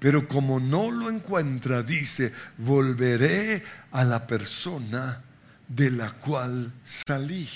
Pero 0.00 0.26
como 0.26 0.58
no 0.58 0.90
lo 0.90 1.08
encuentra, 1.10 1.84
dice, 1.84 2.32
volveré 2.56 3.62
a 3.92 4.02
la 4.02 4.26
persona 4.26 5.22
de 5.68 5.90
la 5.90 6.10
cual 6.10 6.72
salí. 6.82 7.48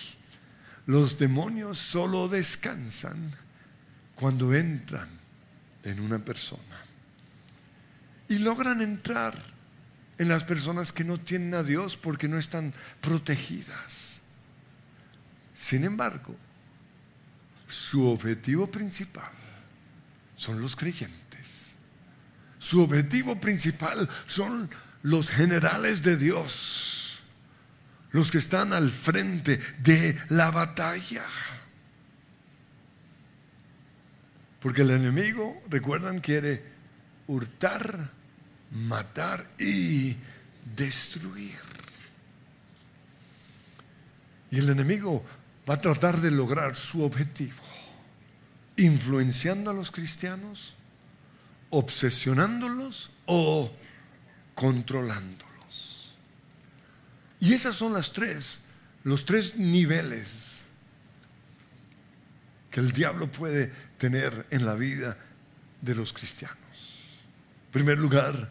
Los 0.87 1.18
demonios 1.18 1.79
solo 1.79 2.29
descansan 2.29 3.33
cuando 4.14 4.55
entran 4.55 5.09
en 5.83 6.01
una 6.01 6.18
persona. 6.18 6.62
Y 8.29 8.38
logran 8.38 8.81
entrar 8.81 9.37
en 10.18 10.29
las 10.29 10.44
personas 10.44 10.92
que 10.92 11.05
no 11.05 11.18
tienen 11.18 11.55
a 11.55 11.62
Dios 11.62 11.96
porque 11.96 12.29
no 12.29 12.38
están 12.38 12.72
protegidas. 13.01 14.22
Sin 15.55 15.85
embargo, 15.85 16.37
su 17.68 18.07
objetivo 18.07 18.70
principal 18.70 19.33
son 20.37 20.61
los 20.61 20.77
creyentes. 20.77 21.77
Su 22.59 22.83
objetivo 22.83 23.40
principal 23.40 24.09
son 24.27 24.70
los 25.03 25.31
generales 25.31 26.03
de 26.03 26.16
Dios, 26.16 26.91
los 28.12 28.31
que 28.31 28.38
están 28.38 28.72
al 28.72 28.90
frente 28.90 29.59
de 29.81 30.18
la 30.29 30.51
batalla. 30.51 31.25
Porque 34.61 34.83
el 34.83 34.90
enemigo, 34.90 35.61
recuerdan, 35.68 36.20
quiere 36.20 36.62
hurtar, 37.27 38.11
matar 38.70 39.51
y 39.59 40.16
destruir. 40.77 41.59
Y 44.51 44.59
el 44.59 44.68
enemigo 44.68 45.25
va 45.68 45.75
a 45.75 45.81
tratar 45.81 46.20
de 46.20 46.31
lograr 46.31 46.77
su 46.77 47.03
objetivo, 47.03 47.62
influenciando 48.77 49.70
a 49.70 49.75
los 49.75 49.90
cristianos 49.90 50.77
obsesionándolos 51.70 53.11
o 53.25 53.72
controlándolos. 54.55 55.51
Y 57.42 57.55
esas 57.55 57.74
son 57.74 57.92
las 57.92 58.12
tres, 58.12 58.61
los 59.02 59.26
tres 59.26 59.57
niveles 59.57 60.66
que 62.70 62.78
el 62.78 62.92
diablo 62.92 63.26
puede 63.26 63.72
tener 63.98 64.46
en 64.50 64.64
la 64.64 64.74
vida 64.74 65.18
de 65.81 65.96
los 65.96 66.12
cristianos. 66.12 66.57
En 67.66 67.72
primer 67.72 67.98
lugar, 67.98 68.48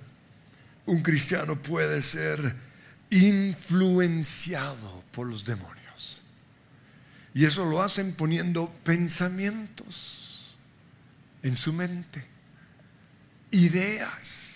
un 0.85 1.01
cristiano 1.01 1.55
puede 1.55 2.01
ser 2.01 2.53
influenciado 3.09 5.05
por 5.13 5.25
los 5.25 5.45
demonios. 5.45 6.21
Y 7.33 7.45
eso 7.45 7.63
lo 7.63 7.81
hacen 7.81 8.11
poniendo 8.13 8.69
pensamientos 8.83 10.57
en 11.43 11.55
su 11.55 11.71
mente, 11.71 12.25
ideas, 13.51 14.50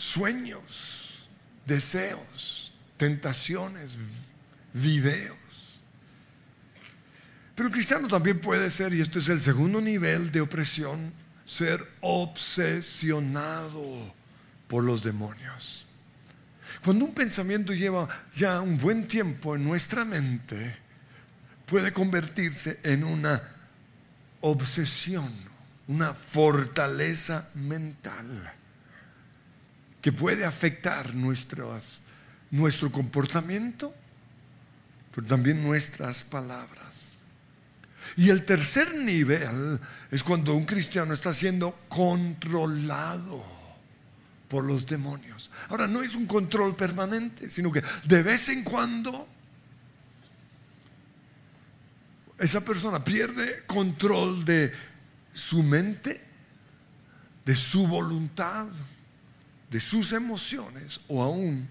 sueños, 0.00 1.28
deseos, 1.66 2.72
tentaciones, 2.96 3.98
videos. 4.72 5.36
Pero 7.54 7.66
el 7.68 7.72
cristiano 7.72 8.08
también 8.08 8.40
puede 8.40 8.70
ser, 8.70 8.94
y 8.94 9.02
esto 9.02 9.18
es 9.18 9.28
el 9.28 9.42
segundo 9.42 9.78
nivel 9.82 10.32
de 10.32 10.40
opresión, 10.40 11.12
ser 11.44 11.86
obsesionado 12.00 13.82
por 14.68 14.84
los 14.84 15.02
demonios. 15.02 15.84
Cuando 16.82 17.04
un 17.04 17.12
pensamiento 17.12 17.74
lleva 17.74 18.08
ya 18.34 18.62
un 18.62 18.78
buen 18.78 19.06
tiempo 19.06 19.54
en 19.54 19.64
nuestra 19.64 20.06
mente, 20.06 20.76
puede 21.66 21.92
convertirse 21.92 22.80
en 22.84 23.04
una 23.04 23.42
obsesión, 24.40 25.30
una 25.88 26.14
fortaleza 26.14 27.50
mental 27.54 28.54
que 30.00 30.12
puede 30.12 30.44
afectar 30.44 31.14
nuestro 31.14 32.92
comportamiento, 32.92 33.94
pero 35.14 35.26
también 35.26 35.62
nuestras 35.62 36.24
palabras. 36.24 37.10
Y 38.16 38.30
el 38.30 38.44
tercer 38.44 38.94
nivel 38.94 39.80
es 40.10 40.22
cuando 40.22 40.54
un 40.54 40.64
cristiano 40.64 41.14
está 41.14 41.32
siendo 41.32 41.78
controlado 41.88 43.44
por 44.48 44.64
los 44.64 44.86
demonios. 44.86 45.50
Ahora, 45.68 45.86
no 45.86 46.02
es 46.02 46.16
un 46.16 46.26
control 46.26 46.74
permanente, 46.74 47.48
sino 47.48 47.70
que 47.70 47.82
de 48.04 48.22
vez 48.22 48.48
en 48.48 48.64
cuando 48.64 49.28
esa 52.38 52.64
persona 52.64 53.04
pierde 53.04 53.64
control 53.66 54.44
de 54.44 54.72
su 55.32 55.62
mente, 55.62 56.20
de 57.44 57.54
su 57.54 57.86
voluntad, 57.86 58.66
de 59.70 59.80
sus 59.80 60.12
emociones 60.12 61.00
o 61.08 61.22
aún 61.22 61.68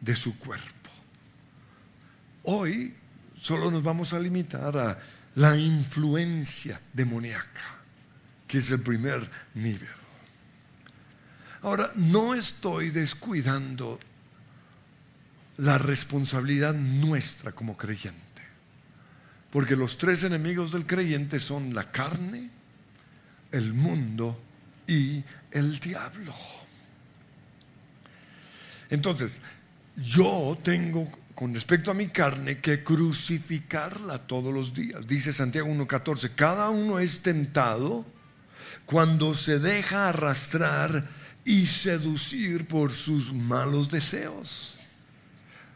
de 0.00 0.14
su 0.14 0.38
cuerpo. 0.38 0.90
Hoy 2.44 2.94
solo 3.40 3.70
nos 3.70 3.82
vamos 3.82 4.12
a 4.12 4.18
limitar 4.18 4.76
a 4.76 4.98
la 5.36 5.56
influencia 5.56 6.80
demoníaca, 6.92 7.78
que 8.46 8.58
es 8.58 8.70
el 8.70 8.80
primer 8.80 9.28
nivel. 9.54 9.88
Ahora, 11.62 11.92
no 11.96 12.34
estoy 12.34 12.90
descuidando 12.90 13.98
la 15.58 15.76
responsabilidad 15.76 16.74
nuestra 16.74 17.52
como 17.52 17.76
creyente, 17.76 18.18
porque 19.50 19.76
los 19.76 19.98
tres 19.98 20.24
enemigos 20.24 20.72
del 20.72 20.86
creyente 20.86 21.38
son 21.38 21.74
la 21.74 21.90
carne, 21.90 22.50
el 23.52 23.74
mundo 23.74 24.40
y 24.86 25.22
el 25.50 25.78
diablo. 25.78 26.34
Entonces, 28.90 29.40
yo 29.96 30.58
tengo 30.62 31.08
con 31.34 31.54
respecto 31.54 31.90
a 31.90 31.94
mi 31.94 32.08
carne 32.08 32.58
que 32.58 32.84
crucificarla 32.84 34.18
todos 34.18 34.52
los 34.52 34.74
días. 34.74 35.06
Dice 35.06 35.32
Santiago 35.32 35.68
1.14, 35.68 36.32
cada 36.34 36.68
uno 36.70 36.98
es 36.98 37.22
tentado 37.22 38.04
cuando 38.84 39.34
se 39.34 39.58
deja 39.58 40.08
arrastrar 40.08 41.08
y 41.44 41.66
seducir 41.66 42.66
por 42.66 42.92
sus 42.92 43.32
malos 43.32 43.90
deseos. 43.90 44.78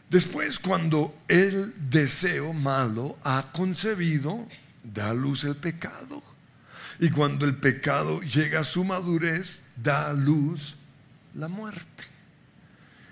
Después, 0.09 0.59
cuando 0.59 1.17
el 1.27 1.73
deseo 1.89 2.53
malo 2.53 3.17
ha 3.23 3.51
concebido, 3.51 4.47
da 4.83 5.13
luz 5.13 5.45
el 5.45 5.55
pecado. 5.55 6.21
Y 6.99 7.09
cuando 7.09 7.45
el 7.45 7.55
pecado 7.55 8.21
llega 8.21 8.59
a 8.59 8.63
su 8.63 8.83
madurez, 8.83 9.63
da 9.75 10.09
a 10.09 10.13
luz 10.13 10.75
la 11.33 11.47
muerte. 11.47 12.14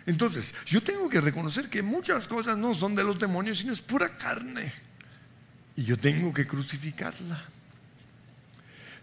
Entonces, 0.06 0.54
yo 0.66 0.82
tengo 0.82 1.10
que 1.10 1.22
reconocer 1.22 1.70
que 1.70 1.82
muchas 1.82 2.28
cosas 2.28 2.58
no 2.58 2.74
son 2.74 2.96
de 2.96 3.04
los 3.04 3.20
demonios, 3.20 3.60
sino 3.60 3.72
es 3.72 3.82
pura 3.82 4.18
carne. 4.18 4.72
Y 5.76 5.84
yo 5.84 5.98
tengo 5.98 6.34
que 6.34 6.46
crucificarla. 6.46 7.44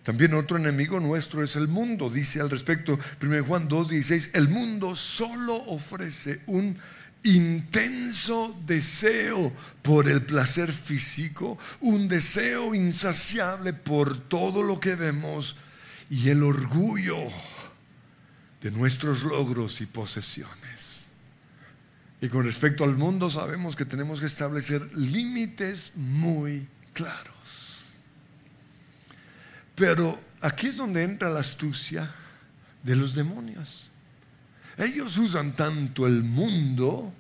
También 0.02 0.34
otro 0.34 0.56
enemigo 0.56 1.00
nuestro 1.00 1.42
es 1.42 1.56
el 1.56 1.68
mundo. 1.68 2.10
Dice 2.10 2.40
al 2.40 2.50
respecto 2.50 2.98
1 3.22 3.44
Juan 3.44 3.68
2.16, 3.68 4.30
el 4.34 4.48
mundo 4.48 4.94
solo 4.94 5.56
ofrece 5.66 6.40
un 6.46 6.76
intenso 7.22 8.58
deseo 8.66 9.52
por 9.82 10.08
el 10.08 10.22
placer 10.22 10.72
físico, 10.72 11.58
un 11.80 12.08
deseo 12.08 12.74
insaciable 12.74 13.72
por 13.72 14.18
todo 14.28 14.62
lo 14.62 14.80
que 14.80 14.94
vemos 14.94 15.56
y 16.08 16.30
el 16.30 16.42
orgullo 16.42 17.28
de 18.60 18.70
nuestros 18.70 19.22
logros 19.22 19.80
y 19.80 19.86
posesiones. 19.86 21.06
Y 22.20 22.28
con 22.28 22.44
respecto 22.44 22.84
al 22.84 22.96
mundo 22.96 23.30
sabemos 23.30 23.76
que 23.76 23.86
tenemos 23.86 24.20
que 24.20 24.26
establecer 24.26 24.82
límites 24.96 25.92
muy 25.94 26.68
claros. 26.92 27.94
Pero 29.74 30.20
aquí 30.42 30.66
es 30.66 30.76
donde 30.76 31.02
entra 31.02 31.30
la 31.30 31.40
astucia 31.40 32.12
de 32.82 32.96
los 32.96 33.14
demonios. 33.14 33.90
Ellos 34.76 35.16
usan 35.16 35.52
tanto 35.52 36.06
el 36.06 36.22
mundo 36.22 37.12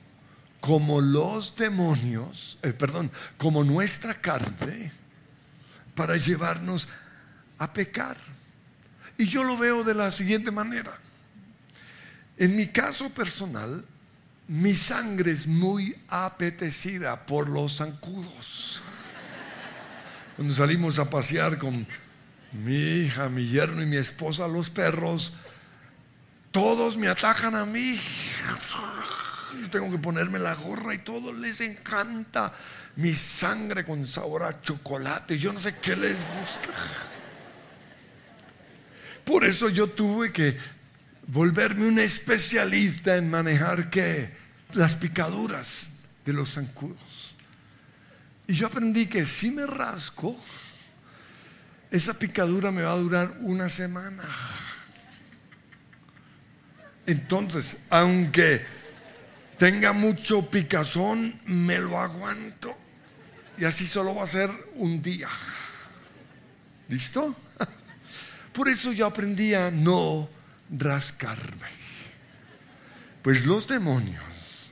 como 0.60 1.00
los 1.00 1.56
demonios, 1.56 2.58
eh, 2.62 2.74
perdón, 2.74 3.10
como 3.38 3.64
nuestra 3.64 4.14
carne 4.14 4.92
para 5.94 6.18
llevarnos 6.18 6.88
a 7.58 7.72
pecar. 7.72 8.18
Y 9.16 9.24
yo 9.24 9.44
lo 9.44 9.56
veo 9.56 9.82
de 9.82 9.94
la 9.94 10.10
siguiente 10.10 10.50
manera. 10.50 10.98
En 12.40 12.56
mi 12.56 12.68
caso 12.68 13.10
personal, 13.10 13.84
mi 14.48 14.74
sangre 14.74 15.30
es 15.30 15.46
muy 15.46 15.94
apetecida 16.08 17.26
por 17.26 17.50
los 17.50 17.76
zancudos. 17.76 18.82
Cuando 20.36 20.54
salimos 20.54 20.98
a 20.98 21.10
pasear 21.10 21.58
con 21.58 21.86
mi 22.52 22.74
hija, 22.74 23.28
mi 23.28 23.46
yerno 23.46 23.82
y 23.82 23.86
mi 23.86 23.98
esposa, 23.98 24.48
los 24.48 24.70
perros, 24.70 25.34
todos 26.50 26.96
me 26.96 27.08
atacan 27.08 27.54
a 27.54 27.66
mí. 27.66 28.00
Yo 29.60 29.68
tengo 29.68 29.90
que 29.90 29.98
ponerme 29.98 30.38
la 30.38 30.54
gorra 30.54 30.94
y 30.94 30.98
todo 31.00 31.34
les 31.34 31.60
encanta 31.60 32.54
mi 32.96 33.14
sangre 33.14 33.84
con 33.84 34.06
sabor 34.06 34.44
a 34.44 34.62
chocolate. 34.62 35.38
Yo 35.38 35.52
no 35.52 35.60
sé 35.60 35.76
qué 35.76 35.94
les 35.94 36.24
gusta. 36.24 36.70
Por 39.26 39.44
eso 39.44 39.68
yo 39.68 39.88
tuve 39.88 40.32
que 40.32 40.79
volverme 41.32 41.86
un 41.86 41.98
especialista 41.98 43.16
en 43.16 43.30
manejar 43.30 43.88
qué? 43.88 44.30
Las 44.72 44.96
picaduras 44.96 45.90
de 46.24 46.32
los 46.32 46.54
zancudos. 46.54 47.34
Y 48.46 48.54
yo 48.54 48.66
aprendí 48.66 49.06
que 49.06 49.24
si 49.26 49.52
me 49.52 49.66
rasco, 49.66 50.36
esa 51.90 52.18
picadura 52.18 52.72
me 52.72 52.82
va 52.82 52.92
a 52.92 52.96
durar 52.96 53.38
una 53.42 53.68
semana. 53.68 54.24
Entonces, 57.06 57.84
aunque 57.90 58.64
tenga 59.56 59.92
mucho 59.92 60.50
picazón, 60.50 61.40
me 61.46 61.78
lo 61.78 61.98
aguanto. 61.98 62.76
Y 63.56 63.64
así 63.64 63.86
solo 63.86 64.16
va 64.16 64.24
a 64.24 64.26
ser 64.26 64.50
un 64.74 65.00
día. 65.00 65.28
¿Listo? 66.88 67.36
Por 68.52 68.68
eso 68.68 68.92
yo 68.92 69.06
aprendí 69.06 69.54
a 69.54 69.70
no 69.70 70.39
rascarme. 70.70 71.68
Pues 73.22 73.44
los 73.44 73.68
demonios, 73.68 74.70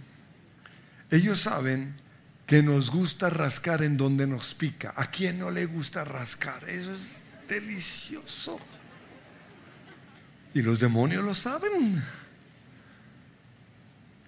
ellos 1.10 1.40
saben 1.40 1.94
que 2.46 2.62
nos 2.62 2.90
gusta 2.90 3.28
rascar 3.28 3.82
en 3.82 3.96
donde 3.96 4.26
nos 4.26 4.54
pica. 4.54 4.94
¿A 4.96 5.10
quién 5.10 5.38
no 5.38 5.50
le 5.50 5.66
gusta 5.66 6.04
rascar? 6.04 6.66
Eso 6.68 6.94
es 6.94 7.20
delicioso. 7.46 8.58
Y 10.54 10.62
los 10.62 10.80
demonios 10.80 11.24
lo 11.24 11.34
saben. 11.34 12.02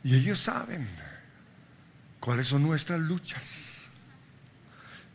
Y 0.05 0.17
ellos 0.17 0.39
saben 0.39 0.87
cuáles 2.21 2.49
son 2.49 2.63
nuestras 2.63 3.01
luchas, 3.01 3.85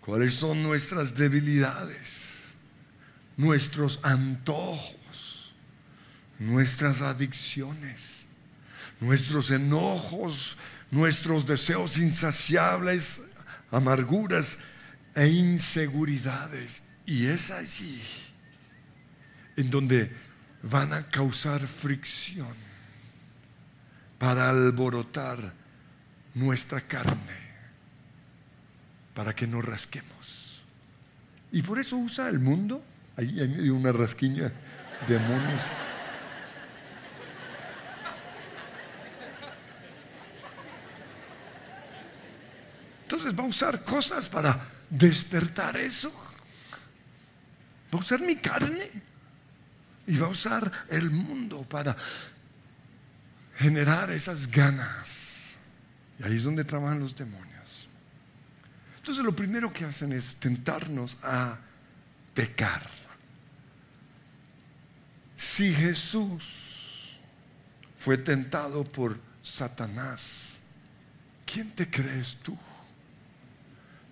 cuáles 0.01 0.33
son 0.33 0.63
nuestras 0.63 1.15
debilidades, 1.15 2.53
nuestros 3.37 3.99
antojos 4.03 5.04
nuestras 6.39 7.01
adicciones, 7.01 8.27
nuestros 8.99 9.51
enojos, 9.51 10.57
nuestros 10.91 11.45
deseos 11.45 11.97
insaciables, 11.97 13.29
amarguras 13.71 14.59
e 15.15 15.27
inseguridades. 15.27 16.83
Y 17.05 17.27
es 17.27 17.51
allí 17.51 18.01
en 19.55 19.69
donde 19.69 20.11
van 20.63 20.93
a 20.93 21.07
causar 21.07 21.65
fricción 21.67 22.53
para 24.17 24.49
alborotar 24.49 25.53
nuestra 26.33 26.81
carne, 26.81 27.37
para 29.13 29.35
que 29.35 29.47
nos 29.47 29.63
rasquemos. 29.63 30.63
Y 31.51 31.61
por 31.61 31.79
eso 31.79 31.95
usa 31.97 32.27
el 32.29 32.39
mundo, 32.39 32.83
ahí 33.15 33.27
dio 33.27 33.75
una 33.75 33.91
rasquiña, 33.91 34.51
demonios. 35.07 35.63
Va 43.33 43.43
a 43.43 43.47
usar 43.47 43.83
cosas 43.83 44.29
para 44.29 44.59
despertar 44.89 45.77
eso. 45.77 46.11
Va 47.93 47.99
a 47.99 48.01
usar 48.01 48.21
mi 48.21 48.35
carne 48.35 48.89
y 50.07 50.17
va 50.17 50.27
a 50.27 50.29
usar 50.29 50.71
el 50.89 51.09
mundo 51.11 51.63
para 51.63 51.95
generar 53.57 54.11
esas 54.11 54.49
ganas. 54.49 55.57
Y 56.19 56.23
ahí 56.23 56.35
es 56.35 56.43
donde 56.43 56.63
trabajan 56.63 56.99
los 56.99 57.15
demonios. 57.15 57.87
Entonces 58.97 59.23
lo 59.23 59.35
primero 59.35 59.71
que 59.71 59.85
hacen 59.85 60.11
es 60.13 60.35
tentarnos 60.37 61.17
a 61.23 61.57
pecar. 62.33 62.81
Si 65.35 65.73
Jesús 65.73 67.19
fue 67.95 68.17
tentado 68.17 68.83
por 68.83 69.19
Satanás, 69.41 70.59
¿quién 71.45 71.71
te 71.71 71.89
crees 71.89 72.37
tú 72.37 72.57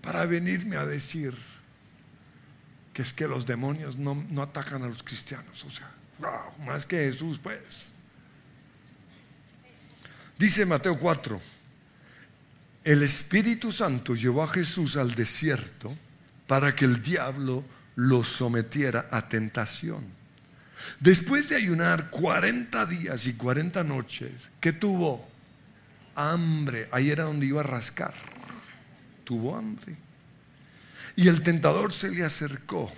para 0.03 0.25
venirme 0.25 0.75
a 0.75 0.85
decir 0.85 1.33
que 2.93 3.01
es 3.01 3.13
que 3.13 3.27
los 3.27 3.45
demonios 3.45 3.97
no, 3.97 4.25
atacan 4.41 4.83
a 4.83 4.87
los 4.87 5.01
cristianos? 5.01 5.63
O 5.63 5.71
sea, 5.71 5.89
más 6.65 6.85
que 6.85 6.97
Jesús, 6.97 7.39
pues. 7.41 7.93
Dice 10.37 10.65
Mateo 10.65 10.99
4, 10.99 11.39
el 12.83 13.01
Espíritu 13.01 13.71
Santo 13.71 14.13
llevó 14.13 14.43
a 14.43 14.47
Jesús 14.49 14.97
al 14.97 15.15
desierto 15.15 15.95
para 16.47 16.75
que 16.75 16.83
el 16.83 17.01
diablo 17.01 17.63
lo 17.95 18.25
sometiera 18.25 19.07
a 19.09 19.29
tentación. 19.29 20.03
Después 20.99 21.47
de 21.47 21.55
ayunar 21.55 22.09
40 22.09 22.85
días 22.87 23.25
y 23.27 23.35
40 23.35 23.85
noches, 23.85 24.49
¿qué 24.59 24.73
tuvo? 24.73 25.25
Hambre. 26.15 26.89
Ahí 26.91 27.09
era 27.09 27.23
donde 27.23 27.45
iba 27.45 27.61
a 27.61 27.63
rascar. 27.63 28.13
Tuvo 29.23 29.55
hambre. 29.55 29.95
Y 31.15 31.27
el 31.27 31.43
tentador 31.43 31.93
se 31.93 32.09
le 32.09 32.23
acercó 32.23 32.91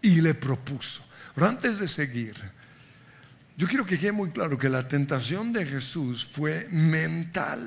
y 0.00 0.20
le 0.20 0.34
propuso. 0.34 1.02
Pero 1.34 1.48
antes 1.48 1.78
de 1.78 1.88
seguir, 1.88 2.34
yo 3.56 3.68
quiero 3.68 3.86
que 3.86 3.98
quede 3.98 4.12
muy 4.12 4.30
claro 4.30 4.58
que 4.58 4.68
la 4.68 4.88
tentación 4.88 5.52
de 5.52 5.64
Jesús 5.64 6.26
fue 6.26 6.66
mental. 6.70 7.62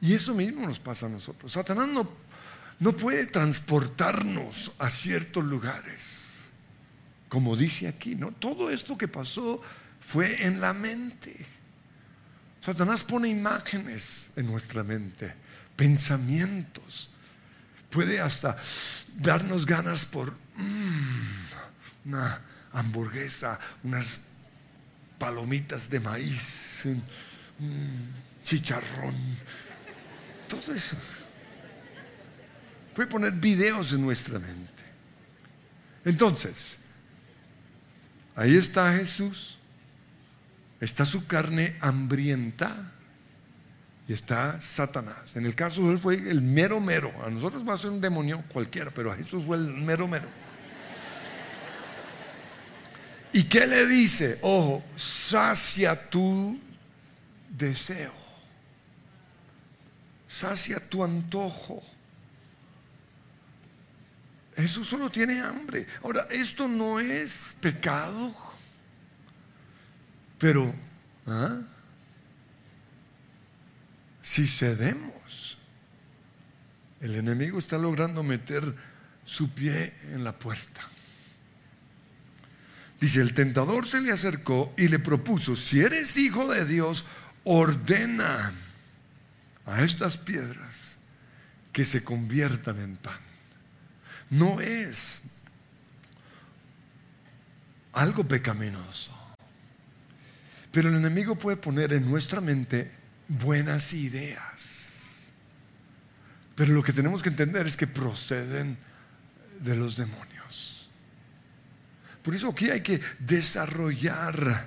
Y 0.00 0.14
eso 0.14 0.34
mismo 0.34 0.66
nos 0.66 0.78
pasa 0.78 1.06
a 1.06 1.08
nosotros. 1.08 1.52
Satanás 1.52 1.88
no, 1.88 2.08
no 2.78 2.96
puede 2.96 3.26
transportarnos 3.26 4.72
a 4.78 4.90
ciertos 4.90 5.44
lugares. 5.44 6.40
Como 7.28 7.56
dice 7.56 7.88
aquí, 7.88 8.14
¿no? 8.14 8.32
Todo 8.32 8.70
esto 8.70 8.96
que 8.96 9.08
pasó 9.08 9.60
fue 10.00 10.46
en 10.46 10.60
la 10.60 10.72
mente. 10.72 11.34
Satanás 12.60 13.02
pone 13.02 13.28
imágenes 13.28 14.30
en 14.36 14.46
nuestra 14.46 14.82
mente, 14.82 15.32
pensamientos. 15.78 17.08
Puede 17.88 18.20
hasta 18.20 18.58
darnos 19.16 19.64
ganas 19.64 20.04
por 20.04 20.32
mm, 20.32 22.06
una 22.06 22.42
hamburguesa, 22.72 23.58
unas 23.84 24.22
palomitas 25.18 25.88
de 25.88 26.00
maíz, 26.00 26.84
chicharrón, 28.42 29.14
todo 30.48 30.74
eso. 30.74 30.96
Puede 32.94 33.08
poner 33.08 33.32
videos 33.32 33.92
en 33.92 34.02
nuestra 34.02 34.38
mente. 34.40 34.82
Entonces, 36.04 36.78
ahí 38.34 38.56
está 38.56 38.92
Jesús, 38.94 39.58
está 40.80 41.06
su 41.06 41.26
carne 41.26 41.76
hambrienta 41.80 42.97
y 44.08 44.14
está 44.14 44.58
Satanás. 44.58 45.36
En 45.36 45.44
el 45.44 45.54
caso 45.54 45.82
de 45.82 45.92
él 45.92 45.98
fue 45.98 46.14
el 46.14 46.40
mero 46.40 46.80
mero. 46.80 47.12
A 47.24 47.28
nosotros 47.28 47.68
va 47.68 47.74
a 47.74 47.78
ser 47.78 47.90
un 47.90 48.00
demonio 48.00 48.42
cualquiera, 48.48 48.90
pero 48.90 49.12
a 49.12 49.16
Jesús 49.16 49.44
fue 49.44 49.58
el 49.58 49.66
mero 49.74 50.08
mero. 50.08 50.26
¿Y 53.34 53.44
qué 53.44 53.66
le 53.66 53.86
dice? 53.86 54.38
Ojo, 54.40 54.82
sacia 54.96 56.08
tu 56.08 56.58
deseo, 57.50 58.12
sacia 60.26 60.80
tu 60.80 61.04
antojo. 61.04 61.82
Jesús 64.56 64.88
solo 64.88 65.10
tiene 65.10 65.38
hambre. 65.42 65.86
Ahora, 66.02 66.26
esto 66.30 66.66
no 66.66 66.98
es 66.98 67.54
pecado, 67.60 68.34
pero 70.38 70.74
¿ah? 71.26 71.58
Si 74.28 74.46
cedemos, 74.46 75.56
el 77.00 77.16
enemigo 77.16 77.58
está 77.58 77.78
logrando 77.78 78.22
meter 78.22 78.62
su 79.24 79.48
pie 79.48 79.90
en 80.12 80.22
la 80.22 80.38
puerta. 80.38 80.82
Dice, 83.00 83.22
el 83.22 83.32
tentador 83.32 83.88
se 83.88 84.02
le 84.02 84.12
acercó 84.12 84.74
y 84.76 84.88
le 84.88 84.98
propuso, 84.98 85.56
si 85.56 85.80
eres 85.80 86.18
hijo 86.18 86.52
de 86.52 86.66
Dios, 86.66 87.06
ordena 87.44 88.52
a 89.64 89.82
estas 89.82 90.18
piedras 90.18 90.96
que 91.72 91.86
se 91.86 92.04
conviertan 92.04 92.80
en 92.80 92.96
pan. 92.98 93.20
No 94.28 94.60
es 94.60 95.22
algo 97.94 98.24
pecaminoso. 98.24 99.10
Pero 100.70 100.90
el 100.90 100.96
enemigo 100.96 101.34
puede 101.36 101.56
poner 101.56 101.94
en 101.94 102.10
nuestra 102.10 102.42
mente 102.42 102.97
buenas 103.28 103.92
ideas. 103.92 104.88
Pero 106.54 106.72
lo 106.72 106.82
que 106.82 106.92
tenemos 106.92 107.22
que 107.22 107.28
entender 107.28 107.66
es 107.66 107.76
que 107.76 107.86
proceden 107.86 108.76
de 109.60 109.76
los 109.76 109.96
demonios. 109.96 110.90
Por 112.22 112.34
eso 112.34 112.48
aquí 112.48 112.68
hay 112.68 112.80
que 112.80 113.00
desarrollar 113.20 114.66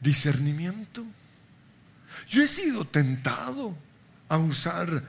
discernimiento. 0.00 1.04
Yo 2.28 2.42
he 2.42 2.48
sido 2.48 2.84
tentado 2.84 3.76
a 4.28 4.38
usar 4.38 5.02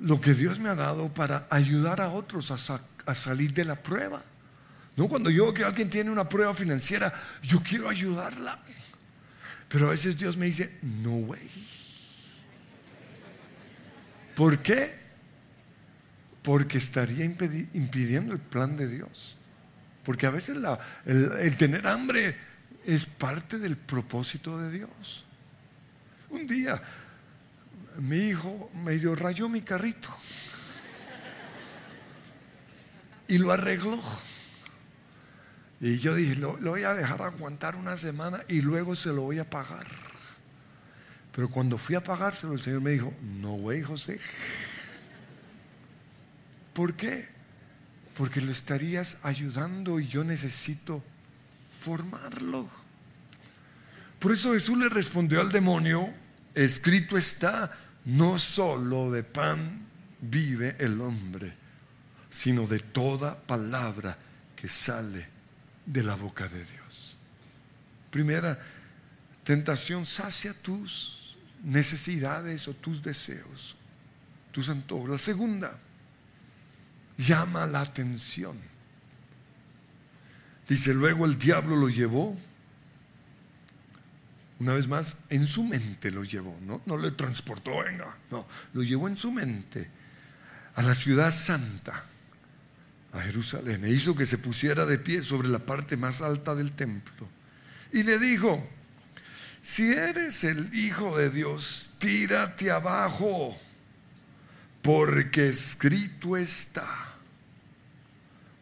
lo 0.00 0.20
que 0.20 0.34
Dios 0.34 0.58
me 0.58 0.68
ha 0.68 0.74
dado 0.74 1.12
para 1.12 1.46
ayudar 1.50 2.00
a 2.00 2.08
otros 2.08 2.50
a, 2.50 3.14
salir 3.14 3.52
de 3.52 3.64
la 3.64 3.76
prueba. 3.76 4.22
No 4.96 5.08
cuando 5.08 5.30
yo 5.30 5.44
veo 5.44 5.54
que 5.54 5.64
alguien 5.64 5.90
tiene 5.90 6.10
una 6.10 6.28
prueba 6.28 6.54
financiera, 6.54 7.12
yo 7.42 7.62
quiero 7.62 7.88
ayudarla. 7.88 8.58
Pero 9.68 9.86
a 9.86 9.90
veces 9.90 10.18
Dios 10.18 10.36
me 10.36 10.46
dice, 10.46 10.78
no 10.82 11.16
way. 11.16 11.50
¿Por 14.34 14.58
qué? 14.60 14.94
Porque 16.42 16.78
estaría 16.78 17.24
impidiendo 17.24 18.32
el 18.32 18.40
plan 18.40 18.76
de 18.76 18.88
Dios. 18.88 19.36
Porque 20.04 20.26
a 20.26 20.30
veces 20.30 20.56
el, 21.04 21.56
tener 21.56 21.86
hambre 21.86 22.34
es 22.86 23.04
parte 23.04 23.58
del 23.58 23.76
propósito 23.76 24.58
de 24.58 24.70
Dios. 24.70 25.24
Un 26.30 26.46
día 26.46 26.80
mi 27.98 28.16
hijo 28.16 28.70
medio 28.74 29.14
rayó 29.14 29.48
mi 29.48 29.60
carrito 29.60 30.08
y 33.26 33.38
lo 33.38 33.52
arregló. 33.52 34.00
Y 35.80 35.98
yo 35.98 36.14
dije, 36.14 36.36
lo, 36.36 36.56
lo, 36.58 36.72
voy 36.72 36.82
a 36.82 36.94
dejar 36.94 37.22
aguantar 37.22 37.76
una 37.76 37.96
semana 37.96 38.42
y 38.48 38.62
luego 38.62 38.96
se 38.96 39.10
lo 39.10 39.22
voy 39.22 39.38
a 39.38 39.48
pagar. 39.48 39.86
Pero 41.32 41.48
cuando 41.48 41.78
fui 41.78 41.94
a 41.94 42.02
pagárselo, 42.02 42.52
el 42.52 42.60
Señor 42.60 42.80
me 42.80 42.90
dijo, 42.90 43.14
no, 43.22 43.52
güey, 43.52 43.82
José. 43.82 44.18
¿Por 46.72 46.94
qué? 46.94 47.38
porque 48.18 48.40
lo 48.40 48.50
estarías 48.50 49.16
ayudando 49.22 50.00
y 50.00 50.08
yo 50.08 50.24
necesito 50.24 51.04
formarlo. 51.72 52.68
Por 54.18 54.32
eso 54.32 54.54
Jesús 54.54 54.76
le 54.76 54.88
respondió 54.88 55.40
al 55.40 55.52
demonio, 55.52 56.12
escrito 56.52 57.16
está, 57.16 57.72
no 58.06 58.40
solo 58.40 59.12
de 59.12 59.22
pan 59.22 59.86
vive 60.20 60.74
el 60.80 61.00
hombre, 61.00 61.54
sino 62.28 62.66
de 62.66 62.80
toda 62.80 63.38
palabra 63.40 64.18
que 64.56 64.68
sale 64.68 65.28
de 65.88 66.02
la 66.02 66.14
boca 66.14 66.46
de 66.48 66.64
Dios. 66.64 67.16
Primera 68.10 68.58
tentación, 69.42 70.04
sacia 70.04 70.52
tus 70.52 71.36
necesidades 71.64 72.68
o 72.68 72.74
tus 72.74 73.02
deseos, 73.02 73.76
tus 74.52 74.68
antojos. 74.68 75.08
La 75.08 75.18
segunda, 75.18 75.78
llama 77.16 77.66
la 77.66 77.80
atención. 77.80 78.56
Dice, 80.68 80.92
luego 80.92 81.24
el 81.24 81.38
diablo 81.38 81.76
lo 81.76 81.88
llevó. 81.88 82.36
Una 84.58 84.74
vez 84.74 84.88
más, 84.88 85.18
en 85.30 85.46
su 85.46 85.64
mente 85.64 86.10
lo 86.10 86.24
llevó, 86.24 86.58
¿no? 86.66 86.82
No 86.84 86.98
le 86.98 87.12
transportó, 87.12 87.82
venga, 87.84 88.14
no, 88.30 88.46
lo 88.74 88.82
llevó 88.82 89.08
en 89.08 89.16
su 89.16 89.32
mente 89.32 89.88
a 90.74 90.82
la 90.82 90.94
ciudad 90.94 91.30
santa, 91.30 92.04
a 93.12 93.20
Jerusalén, 93.20 93.84
e 93.84 93.90
hizo 93.90 94.14
que 94.14 94.26
se 94.26 94.38
pusiera 94.38 94.84
de 94.84 94.98
pie 94.98 95.22
sobre 95.22 95.48
la 95.48 95.58
parte 95.58 95.96
más 95.96 96.20
alta 96.20 96.54
del 96.54 96.72
templo. 96.72 97.28
Y 97.92 98.02
le 98.02 98.18
dijo, 98.18 98.68
si 99.62 99.92
eres 99.92 100.44
el 100.44 100.74
Hijo 100.74 101.16
de 101.16 101.30
Dios, 101.30 101.90
tírate 101.98 102.70
abajo, 102.70 103.56
porque 104.82 105.48
escrito 105.48 106.36
está, 106.36 107.14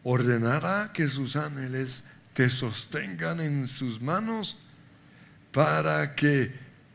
ordenará 0.03 0.91
que 0.93 1.07
sus 1.07 1.35
ángeles 1.35 2.05
te 2.33 2.49
sostengan 2.49 3.39
en 3.39 3.67
sus 3.67 4.01
manos 4.01 4.59
para 5.51 6.15
que 6.15 6.53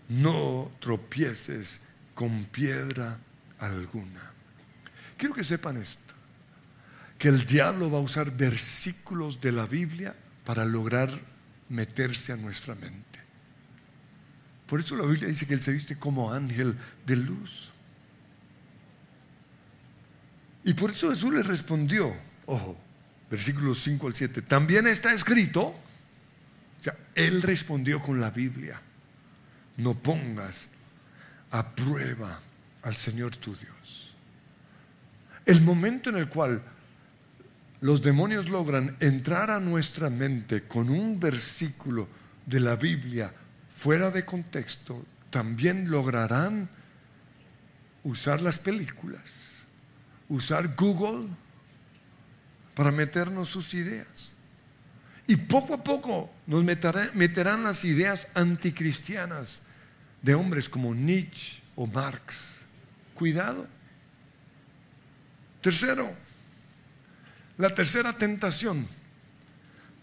no 0.09 0.71
tropieces 0.79 1.81
con 2.15 2.45
piedra 2.47 3.19
alguna. 3.59 4.31
Quiero 5.17 5.35
que 5.35 5.45
sepan 5.45 5.77
esto, 5.77 6.02
que 7.23 7.29
el 7.29 7.47
diablo 7.47 7.89
va 7.89 7.99
a 7.99 8.01
usar 8.01 8.37
versículos 8.37 9.41
de 9.41 9.53
la 9.53 9.65
Biblia 9.65 10.13
para 10.45 10.65
lograr 10.65 11.09
meterse 11.69 12.33
a 12.33 12.37
nuestra 12.37 12.75
mente. 12.75 13.21
Por 14.67 14.81
eso 14.81 14.97
la 14.97 15.07
Biblia 15.07 15.29
dice 15.29 15.47
que 15.47 15.55
él 15.55 15.61
se 15.61 15.73
viste 15.73 15.97
como 15.97 16.33
ángel 16.33 16.77
de 17.07 17.15
luz. 17.15 17.71
Y 20.65 20.75
por 20.75 20.91
eso 20.91 21.11
Jesús 21.11 21.33
le 21.33 21.45
respondió, 21.45 22.13
ojo, 22.47 22.77
versículos 23.31 23.79
5 23.85 24.09
al 24.09 24.15
7, 24.15 24.43
también 24.43 24.89
está 24.89 25.13
escrito, 25.13 25.67
o 25.67 26.83
sea, 26.83 26.97
él 27.15 27.41
respondió 27.43 28.03
con 28.03 28.21
la 28.21 28.31
Biblia, 28.31 28.83
no 29.77 29.95
pongas 29.95 30.67
a 31.53 31.71
prueba 31.71 32.41
al 32.83 32.97
Señor 32.97 33.37
tu 33.37 33.55
Dios. 33.55 34.13
El 35.47 35.61
momento 35.61 36.11
en 36.11 36.17
el 36.17 36.29
cual 36.29 36.61
los 37.83 38.01
demonios 38.01 38.49
logran 38.49 38.97
entrar 39.01 39.51
a 39.51 39.59
nuestra 39.59 40.09
mente 40.09 40.63
con 40.69 40.89
un 40.89 41.19
versículo 41.19 42.09
de 42.47 42.61
la 42.61 42.77
Biblia 42.77 43.35
fuera 43.69 44.11
de 44.11 44.25
contexto, 44.25 45.05
también 45.31 45.91
lograrán 45.91 46.71
usar 48.05 48.41
las 48.41 48.61
películas, 48.61 49.65
usar 50.29 50.77
Google 50.77 51.27
para 52.75 52.93
meternos 52.93 53.49
sus 53.49 53.75
ideas. 53.75 54.35
Y 55.27 55.35
poco 55.35 55.75
a 55.75 55.83
poco 55.83 56.33
nos 56.47 56.63
meterán, 56.63 57.65
las 57.65 57.85
ideas 57.85 58.29
anticristianas 58.35 59.63
de 60.23 60.37
hombres 60.37 60.69
como 60.69 60.95
Nietzsche 60.95 61.61
o 61.75 61.89
Marx. 61.89 62.65
Cuidado. 63.15 63.67
Tercero, 65.61 66.22
la 67.63 67.73
tercera 67.73 68.13
tentación. 68.13 68.85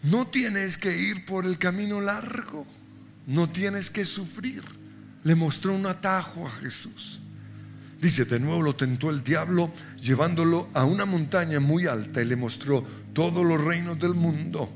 No 0.04 0.26
tienes 0.28 0.78
que 0.78 0.98
ir 0.98 1.26
por 1.26 1.44
el 1.44 1.58
camino 1.58 2.00
largo. 2.00 2.66
No 3.26 3.50
tienes 3.50 3.90
que 3.90 4.06
sufrir. 4.06 4.62
Le 5.24 5.34
mostró 5.34 5.74
un 5.74 5.84
atajo 5.84 6.46
a 6.46 6.50
Jesús. 6.50 7.20
Dice, 8.00 8.24
de 8.24 8.40
nuevo 8.40 8.62
lo 8.62 8.76
tentó 8.76 9.10
el 9.10 9.22
diablo 9.22 9.70
llevándolo 9.98 10.70
a 10.72 10.86
una 10.86 11.04
montaña 11.04 11.60
muy 11.60 11.86
alta 11.86 12.22
y 12.22 12.24
le 12.24 12.34
mostró 12.34 12.82
todos 13.12 13.44
los 13.44 13.62
reinos 13.62 14.00
del 14.00 14.14
mundo 14.14 14.72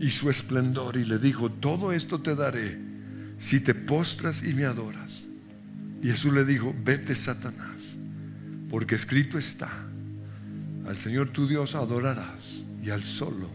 y 0.00 0.08
su 0.08 0.30
esplendor 0.30 0.96
y 0.96 1.04
le 1.04 1.18
dijo, 1.18 1.50
todo 1.50 1.92
esto 1.92 2.22
te 2.22 2.34
daré 2.34 2.78
si 3.36 3.60
te 3.60 3.74
postras 3.74 4.42
y 4.42 4.54
me 4.54 4.64
adoras. 4.64 5.26
Y 6.02 6.08
Jesús 6.08 6.32
le 6.32 6.46
dijo, 6.46 6.74
vete 6.82 7.14
Satanás, 7.14 7.98
porque 8.70 8.94
escrito 8.94 9.36
está, 9.36 9.85
al 10.86 10.96
Señor 10.96 11.30
tu 11.30 11.46
Dios 11.46 11.74
adorarás 11.74 12.64
y 12.82 12.90
al 12.90 13.02
solo 13.02 13.48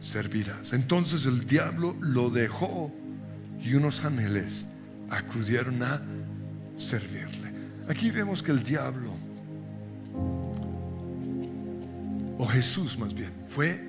servirás. 0.00 0.72
Entonces 0.72 1.26
el 1.26 1.46
diablo 1.46 1.96
lo 2.00 2.30
dejó 2.30 2.92
y 3.62 3.74
unos 3.74 4.04
ángeles 4.04 4.68
acudieron 5.10 5.82
a 5.82 6.02
servirle. 6.76 7.52
Aquí 7.88 8.10
vemos 8.10 8.42
que 8.42 8.50
el 8.50 8.62
diablo, 8.62 9.12
o 12.38 12.46
Jesús 12.46 12.98
más 12.98 13.14
bien, 13.14 13.32
fue 13.46 13.80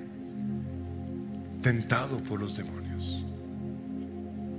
tentado 1.62 2.22
por 2.24 2.40
los 2.40 2.56
demonios. 2.56 3.24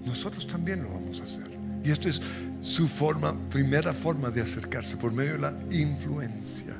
Nosotros 0.05 0.47
también 0.47 0.83
lo 0.83 0.89
vamos 0.89 1.19
a 1.19 1.23
hacer. 1.23 1.47
Y 1.83 1.91
esto 1.91 2.09
es 2.09 2.21
su 2.61 2.87
forma, 2.87 3.35
primera 3.49 3.93
forma 3.93 4.29
de 4.29 4.41
acercarse, 4.41 4.97
por 4.97 5.13
medio 5.13 5.33
de 5.33 5.39
la 5.39 5.53
influencia. 5.71 6.75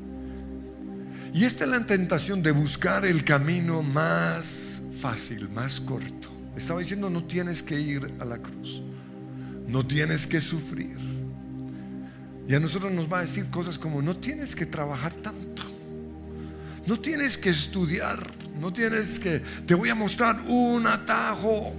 Y 1.33 1.45
esta 1.45 1.65
es 1.65 1.69
la 1.69 1.85
tentación 1.85 2.41
de 2.41 2.51
buscar 2.51 3.05
el 3.05 3.23
camino 3.23 3.83
más 3.83 4.81
fácil, 4.99 5.49
más 5.49 5.79
corto. 5.79 6.29
Estaba 6.55 6.79
diciendo, 6.79 7.09
no 7.09 7.23
tienes 7.23 7.61
que 7.61 7.79
ir 7.79 8.13
a 8.19 8.25
la 8.25 8.37
cruz. 8.39 8.81
No 9.67 9.85
tienes 9.85 10.25
que 10.25 10.41
sufrir. 10.41 10.97
Y 12.47 12.55
a 12.55 12.59
nosotros 12.59 12.91
nos 12.91 13.11
va 13.11 13.19
a 13.19 13.21
decir 13.21 13.45
cosas 13.47 13.77
como, 13.77 14.01
no 14.01 14.15
tienes 14.15 14.55
que 14.55 14.65
trabajar 14.65 15.13
tanto. 15.15 15.63
No 16.87 16.99
tienes 16.99 17.37
que 17.37 17.49
estudiar. 17.49 18.33
No 18.57 18.73
tienes 18.73 19.19
que, 19.19 19.41
te 19.65 19.75
voy 19.75 19.89
a 19.89 19.95
mostrar 19.95 20.41
un 20.47 20.87
atajo. 20.87 21.73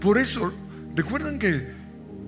Por 0.00 0.18
eso, 0.18 0.52
recuerdan 0.94 1.38
que 1.38 1.74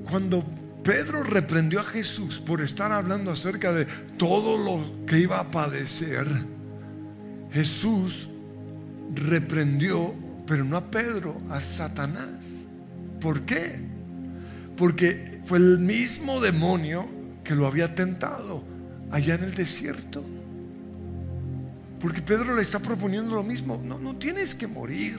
cuando 0.04 0.44
Pedro 0.88 1.22
reprendió 1.22 1.81
a 1.81 1.85
Jesús 1.85 2.38
por 2.40 2.62
estar 2.62 2.92
hablando 2.92 3.31
acerca 3.31 3.74
de 3.74 3.85
todo 4.16 4.57
lo 4.57 5.05
que 5.05 5.18
iba 5.18 5.38
a 5.38 5.51
padecer, 5.51 6.27
Jesús 7.53 8.31
reprendió 9.14 10.14
pero 10.46 10.64
no 10.64 10.79
a 10.79 10.90
Pedro, 10.90 11.42
a 11.51 11.61
Satanás. 11.61 12.64
¿Por 13.20 13.42
qué? 13.42 13.79
Porque 14.79 15.42
fue 15.44 15.59
el 15.59 15.79
mismo 15.79 16.40
demonio 16.40 17.07
que 17.44 17.55
lo 17.55 17.66
había 17.66 17.94
tentado 17.94 18.64
allá 19.11 19.35
en 19.35 19.44
el 19.44 19.55
desierto. 19.55 20.24
Porque 22.01 22.22
Pedro 22.22 22.57
le 22.57 22.62
está 22.62 22.79
proponiendo 22.79 23.35
lo 23.35 23.44
mismo. 23.44 23.79
No, 23.85 23.98
no 23.98 24.16
tienes 24.16 24.55
que 24.55 24.66
morir. 24.66 25.18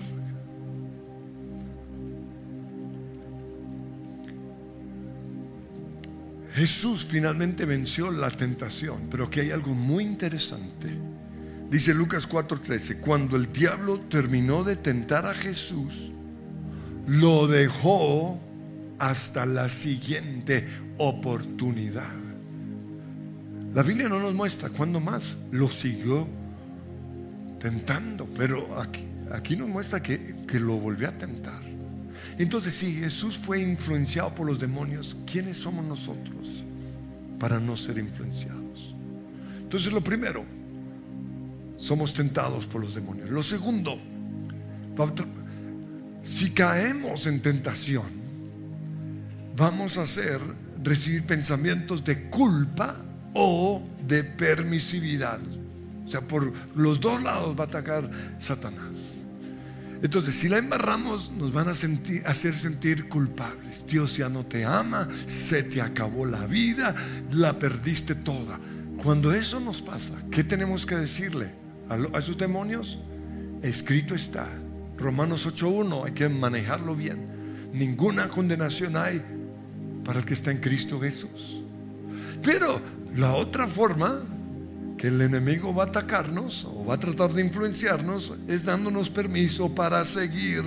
Jesús 6.53 7.05
finalmente 7.05 7.65
venció 7.65 8.11
la 8.11 8.31
tentación, 8.31 9.07
pero 9.11 9.25
aquí 9.25 9.41
hay 9.41 9.51
algo 9.51 9.73
muy 9.75 10.03
interesante. 10.03 10.89
Dice 11.69 11.93
Lucas 11.93 12.27
4:13, 12.27 12.99
cuando 12.99 13.35
el 13.35 13.51
diablo 13.51 13.99
terminó 14.09 14.63
de 14.63 14.75
tentar 14.75 15.25
a 15.25 15.33
Jesús, 15.33 16.11
lo 17.07 17.47
dejó 17.47 18.39
hasta 18.97 19.45
la 19.45 19.69
siguiente 19.69 20.67
oportunidad. 20.97 22.17
La 23.73 23.83
Biblia 23.83 24.09
no 24.09 24.19
nos 24.19 24.33
muestra 24.33 24.69
cuándo 24.69 24.99
más 24.99 25.37
lo 25.51 25.69
siguió 25.69 26.27
tentando, 27.59 28.27
pero 28.35 28.81
aquí, 29.31 29.55
nos 29.55 29.69
muestra 29.69 30.01
que 30.01 30.59
lo 30.59 30.77
volvió 30.77 31.09
a 31.09 31.11
tentar. 31.11 31.68
Entonces, 32.39 32.73
si 32.73 32.93
Jesús 32.93 33.37
fue 33.37 33.59
influenciado 33.61 34.33
por 34.33 34.47
los 34.47 34.59
demonios, 34.59 35.17
¿quiénes 35.29 35.57
somos 35.57 35.83
nosotros 35.83 36.63
para 37.37 37.59
no 37.59 37.75
ser 37.75 37.97
influenciados? 37.97 38.95
Entonces, 39.61 39.91
lo 39.91 39.99
primero, 39.99 40.45
somos 41.77 42.13
tentados 42.13 42.65
por 42.65 42.81
los 42.81 42.95
demonios. 42.95 43.29
Lo 43.29 43.43
segundo, 43.43 43.99
si 46.23 46.51
caemos 46.51 47.27
en 47.27 47.41
tentación, 47.41 48.05
vamos 49.57 49.97
a 49.97 50.05
recibir 50.81 51.23
pensamientos 51.25 52.05
de 52.05 52.29
culpa 52.29 52.95
o 53.33 53.83
de 54.07 54.23
permisividad. 54.23 55.41
O 56.05 56.09
sea, 56.09 56.21
por 56.21 56.53
los 56.75 57.01
dos 57.01 57.21
lados 57.21 57.53
va 57.59 57.65
a 57.65 57.67
atacar 57.67 58.09
Satanás. 58.39 59.18
Entonces, 60.01 60.35
si 60.35 60.47
la 60.47 60.57
embarramos, 60.57 61.31
nos 61.37 61.51
van 61.51 61.67
a 61.67 61.71
hacer 61.71 62.53
sentir 62.53 63.09
culpables. 63.09 63.85
Dios 63.85 64.15
ya 64.15 64.29
no 64.29 64.45
te 64.45 64.63
ama, 64.63 65.09
se 65.25 65.63
te 65.63 65.81
acabó 65.81 66.25
la 66.25 66.45
vida, 66.45 66.95
la 67.31 67.59
perdiste 67.59 68.15
toda. 68.15 68.59
Cuando 69.03 69.33
eso 69.33 69.59
nos 69.59 69.81
pasa, 69.81 70.13
¿qué 70.31 70.43
tenemos 70.43 70.85
que 70.85 70.95
decirle? 70.95 71.59
a 71.89 72.19
esos 72.19 72.37
demonios, 72.37 72.99
escrito 73.63 74.13
está. 74.13 74.47
Romanos 74.97 75.47
8.1, 75.47 76.05
hay 76.05 76.11
que 76.11 76.29
manejarlo 76.29 76.95
bien. 76.95 77.69
Ninguna 77.73 78.29
condenación 78.29 78.95
hay 78.95 79.21
para 80.03 80.19
el 80.19 80.25
que 80.25 80.33
está 80.33 80.51
en 80.51 80.57
Cristo 80.57 80.99
Jesús. 80.99 81.61
Pero 82.43 82.79
la 83.15 83.33
otra 83.33 83.65
forma 83.67 84.21
que 84.99 85.07
el 85.07 85.21
enemigo 85.21 85.73
va 85.73 85.85
a 85.85 85.87
atacarnos 85.87 86.65
o 86.65 86.83
va 86.85 86.95
a 86.95 86.99
tratar 86.99 87.31
de 87.31 87.41
influenciarnos 87.41 88.33
es 88.49 88.65
dándonos 88.65 89.09
permiso 89.09 89.73
para 89.73 90.03
seguir 90.03 90.61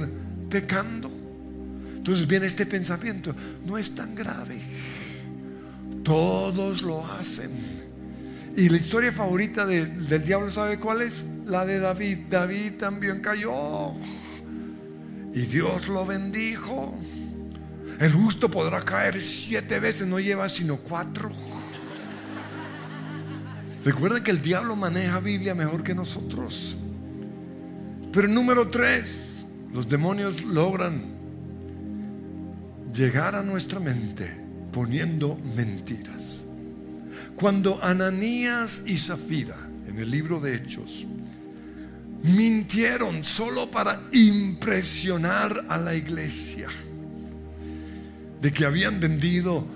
pecando. 0.48 1.10
Entonces 1.98 2.26
viene 2.26 2.46
este 2.46 2.64
pensamiento, 2.64 3.34
no 3.66 3.76
es 3.76 3.94
tan 3.94 4.14
grave. 4.14 4.58
Todos 6.02 6.80
lo 6.80 7.06
hacen. 7.12 7.50
Y 8.56 8.70
la 8.70 8.78
historia 8.78 9.12
favorita 9.12 9.66
del 9.66 10.24
diablo, 10.24 10.50
¿sabe 10.50 10.80
cuál 10.80 11.02
es? 11.02 11.24
La 11.44 11.66
de 11.66 11.78
David. 11.78 12.18
David 12.30 12.72
también 12.78 13.20
cayó. 13.20 13.92
Y 15.34 15.42
Dios 15.42 15.88
lo 15.88 16.06
bendijo. 16.06 16.94
El 18.00 18.12
justo 18.12 18.50
podrá 18.50 18.82
caer 18.82 19.22
siete 19.22 19.78
veces, 19.78 20.06
no 20.06 20.18
lleva 20.18 20.48
sino 20.48 20.78
cuatro. 20.78 21.30
Recuerden 23.84 24.22
que 24.22 24.30
el 24.30 24.40
diablo 24.40 24.76
maneja 24.76 25.18
Biblia 25.18 25.54
mejor 25.54 25.82
que 25.82 25.94
nosotros. 25.94 26.76
Pero 28.12 28.28
número 28.28 28.68
tres, 28.68 29.44
los 29.72 29.88
demonios 29.88 30.44
logran 30.44 31.02
llegar 32.94 33.34
a 33.34 33.42
nuestra 33.42 33.80
mente 33.80 34.30
poniendo 34.70 35.36
mentiras. 35.56 36.44
Cuando 37.34 37.82
Ananías 37.82 38.82
y 38.86 38.98
Zafira, 38.98 39.56
en 39.88 39.98
el 39.98 40.10
libro 40.10 40.38
de 40.38 40.54
Hechos, 40.54 41.06
mintieron 42.22 43.24
solo 43.24 43.70
para 43.70 44.00
impresionar 44.12 45.64
a 45.68 45.76
la 45.78 45.94
iglesia 45.94 46.68
de 48.40 48.52
que 48.52 48.64
habían 48.64 49.00
vendido 49.00 49.66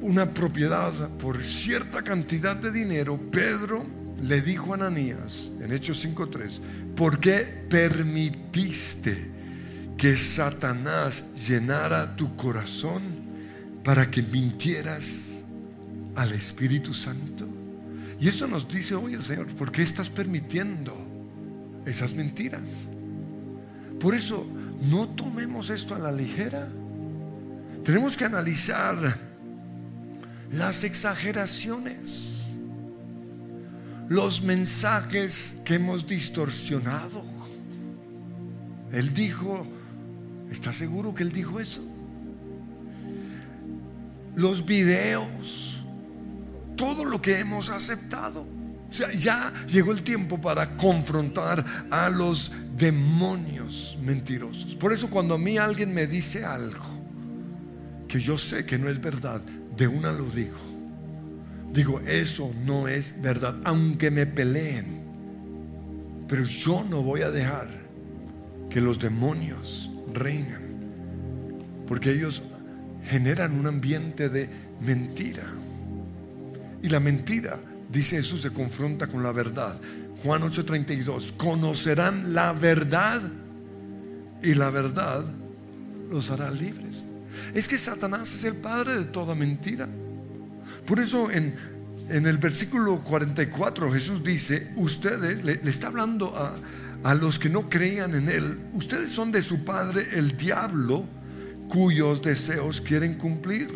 una 0.00 0.30
propiedad 0.30 0.92
por 1.18 1.42
cierta 1.42 2.02
cantidad 2.02 2.56
de 2.56 2.72
dinero, 2.72 3.20
Pedro 3.30 3.84
le 4.22 4.40
dijo 4.40 4.72
a 4.72 4.76
Ananías 4.76 5.52
en 5.60 5.72
Hechos 5.72 6.04
5:3, 6.04 6.60
¿por 6.96 7.20
qué 7.20 7.64
permitiste 7.68 9.30
que 9.96 10.16
Satanás 10.16 11.34
llenara 11.34 12.16
tu 12.16 12.34
corazón 12.36 13.02
para 13.84 14.10
que 14.10 14.22
mintieras 14.22 15.42
al 16.16 16.32
Espíritu 16.32 16.94
Santo? 16.94 17.46
Y 18.18 18.28
eso 18.28 18.46
nos 18.46 18.68
dice 18.68 18.94
hoy 18.94 19.14
el 19.14 19.22
Señor, 19.22 19.46
¿por 19.48 19.72
qué 19.72 19.82
estás 19.82 20.10
permitiendo 20.10 20.94
esas 21.86 22.14
mentiras? 22.14 22.88
Por 23.98 24.14
eso, 24.14 24.46
no 24.90 25.08
tomemos 25.08 25.68
esto 25.70 25.94
a 25.94 25.98
la 25.98 26.10
ligera. 26.10 26.68
Tenemos 27.84 28.16
que 28.16 28.24
analizar 28.24 29.29
las 30.52 30.84
exageraciones, 30.84 32.54
los 34.08 34.42
mensajes 34.42 35.60
que 35.64 35.74
hemos 35.74 36.06
distorsionado. 36.06 37.22
Él 38.92 39.14
dijo, 39.14 39.66
¿está 40.50 40.72
seguro 40.72 41.14
que 41.14 41.22
él 41.22 41.30
dijo 41.30 41.60
eso? 41.60 41.82
Los 44.34 44.66
videos, 44.66 45.78
todo 46.76 47.04
lo 47.04 47.22
que 47.22 47.38
hemos 47.38 47.70
aceptado. 47.70 48.40
O 48.42 48.92
sea, 48.92 49.12
ya 49.12 49.52
llegó 49.68 49.92
el 49.92 50.02
tiempo 50.02 50.40
para 50.40 50.76
confrontar 50.76 51.64
a 51.90 52.10
los 52.10 52.50
demonios 52.76 53.96
mentirosos. 54.02 54.74
Por 54.74 54.92
eso 54.92 55.08
cuando 55.08 55.34
a 55.34 55.38
mí 55.38 55.58
alguien 55.58 55.94
me 55.94 56.08
dice 56.08 56.44
algo 56.44 56.98
que 58.08 58.18
yo 58.18 58.36
sé 58.36 58.66
que 58.66 58.76
no 58.76 58.88
es 58.88 59.00
verdad, 59.00 59.40
de 59.80 59.88
una 59.88 60.12
lo 60.12 60.26
digo. 60.26 60.58
Digo, 61.72 62.00
eso 62.00 62.54
no 62.66 62.86
es 62.86 63.14
verdad, 63.22 63.56
aunque 63.64 64.10
me 64.10 64.26
peleen. 64.26 65.00
Pero 66.28 66.44
yo 66.44 66.84
no 66.88 67.02
voy 67.02 67.22
a 67.22 67.30
dejar 67.30 67.68
que 68.68 68.82
los 68.82 68.98
demonios 68.98 69.90
reinen. 70.12 70.84
Porque 71.86 72.12
ellos 72.12 72.42
generan 73.06 73.58
un 73.58 73.66
ambiente 73.66 74.28
de 74.28 74.50
mentira. 74.82 75.44
Y 76.82 76.90
la 76.90 77.00
mentira, 77.00 77.58
dice 77.90 78.16
Jesús, 78.16 78.42
se 78.42 78.50
confronta 78.50 79.06
con 79.06 79.22
la 79.22 79.32
verdad. 79.32 79.80
Juan 80.22 80.42
8:32, 80.42 81.32
conocerán 81.38 82.34
la 82.34 82.52
verdad 82.52 83.22
y 84.42 84.52
la 84.52 84.68
verdad 84.68 85.24
los 86.10 86.30
hará 86.30 86.50
libres. 86.50 87.06
Es 87.54 87.68
que 87.68 87.78
Satanás 87.78 88.34
es 88.34 88.44
el 88.44 88.54
padre 88.54 88.98
de 88.98 89.04
toda 89.06 89.34
mentira. 89.34 89.88
Por 90.86 91.00
eso 91.00 91.30
en, 91.30 91.54
el 92.08 92.38
versículo 92.38 93.02
44 93.02 93.92
Jesús 93.92 94.24
dice, 94.24 94.72
ustedes, 94.76 95.44
le, 95.44 95.60
está 95.68 95.88
hablando 95.88 96.36
a, 96.36 96.56
a 97.02 97.14
los 97.14 97.38
que 97.38 97.48
no 97.48 97.68
creían 97.68 98.14
en 98.14 98.28
Él, 98.28 98.58
ustedes 98.72 99.10
son 99.10 99.32
de 99.32 99.42
su 99.42 99.64
padre 99.64 100.06
el 100.12 100.36
diablo, 100.36 101.04
cuyos 101.68 102.22
deseos 102.22 102.80
quieren 102.80 103.14
cumplir. 103.14 103.68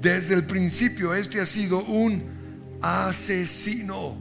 Desde 0.00 0.34
el 0.34 0.44
principio 0.44 1.14
este 1.14 1.40
ha 1.40 1.46
sido 1.46 1.82
un 1.84 2.22
asesino. 2.80 4.16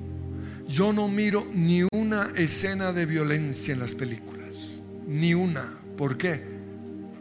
Yo 0.67 0.91
no 0.91 1.07
miro 1.07 1.47
ni 1.53 1.83
una 1.93 2.31
escena 2.35 2.91
de 2.91 3.05
violencia 3.05 3.73
en 3.73 3.79
las 3.79 3.93
películas, 3.93 4.81
ni 5.07 5.33
una. 5.33 5.77
¿Por 5.95 6.17
qué? 6.17 6.56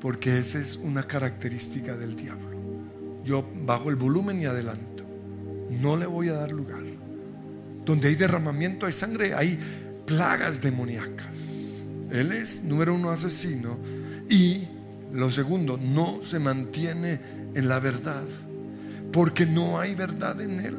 Porque 0.01 0.39
esa 0.39 0.59
es 0.59 0.77
una 0.77 1.03
característica 1.03 1.97
del 1.97 2.17
diablo. 2.17 2.57
Yo 3.25 3.49
bajo 3.65 3.91
el 3.91 3.97
volumen 3.97 4.41
y 4.41 4.47
adelanto. 4.47 5.05
No 5.81 5.97
le 5.97 6.07
voy 6.07 6.29
a 6.29 6.35
dar 6.35 6.53
lugar. 6.53 6.85
Donde 7.85 8.09
hay 8.09 8.15
derramamiento 8.15 8.87
de 8.87 8.93
sangre, 8.93 9.35
hay 9.35 9.59
plagas 10.07 10.61
demoníacas. 10.61 11.87
Él 12.11 12.33
es, 12.33 12.63
número 12.63 12.95
uno, 12.95 13.11
asesino. 13.11 13.79
Y 14.29 14.63
lo 15.13 15.31
segundo, 15.31 15.79
no 15.79 16.21
se 16.23 16.39
mantiene 16.39 17.19
en 17.55 17.69
la 17.69 17.81
verdad. 17.81 18.25
Porque 19.13 19.47
no 19.47 19.81
hay 19.81 19.95
verdad 19.95 20.41
en 20.41 20.61
él. 20.61 20.77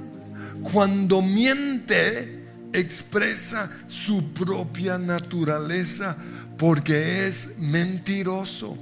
Cuando 0.72 1.22
miente, 1.22 2.44
expresa 2.74 3.72
su 3.88 4.34
propia 4.34 4.98
naturaleza 4.98 6.16
porque 6.58 7.28
es 7.28 7.60
mentiroso 7.60 8.78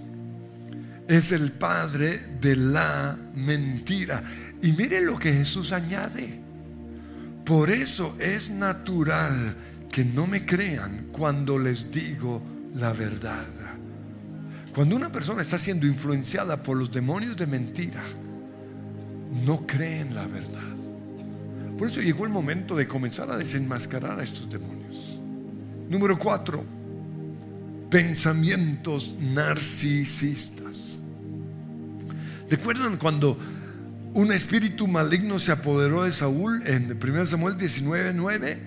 es 1.08 1.32
el 1.32 1.51
padre 1.51 2.20
de 2.41 2.56
la 2.56 3.18
mentira. 3.36 4.24
Y 4.62 4.72
mire 4.72 5.01
lo 5.01 5.20
que 5.20 5.34
Jesús 5.34 5.72
añade. 5.72 6.41
Por 7.45 7.70
eso 7.70 8.16
es 8.20 8.49
natural 8.49 9.56
que 9.91 10.03
no 10.03 10.26
me 10.28 10.45
crean 10.45 11.08
cuando 11.12 11.60
les 11.60 11.91
digo 11.91 12.41
la 12.76 12.91
verdad. 12.91 13.45
Cuando 14.74 14.95
una 14.95 15.12
persona 15.12 15.41
está 15.41 15.58
siendo 15.58 15.86
influenciada 15.86 16.62
por 16.62 16.76
los 16.76 16.91
demonios 16.91 17.38
de 17.38 17.47
mentira, 17.47 18.03
no 19.45 19.66
creen 19.66 20.14
la 20.14 20.28
verdad. 20.28 20.62
Por 21.78 21.89
eso 21.89 22.01
llegó 22.01 22.26
el 22.26 22.32
momento 22.32 22.76
de 22.76 22.88
comenzar 22.88 23.30
a 23.30 23.38
desenmascarar 23.38 24.20
a 24.20 24.24
estos 24.24 24.49
demonios. 24.49 25.20
Número 25.89 26.18
cuatro, 26.18 26.64
pensamientos 27.89 29.16
narcisistas. 29.20 30.55
¿Recuerdan 32.50 32.98
cuando 32.98 33.38
un 34.14 34.32
espíritu 34.32 34.88
maligno 34.88 35.39
se 35.39 35.52
apoderó 35.52 36.04
de 36.04 36.12
Saúl 36.12 36.62
en 36.68 36.98
1 37.00 37.26
Samuel 37.26 37.58
19:9? 37.58 38.58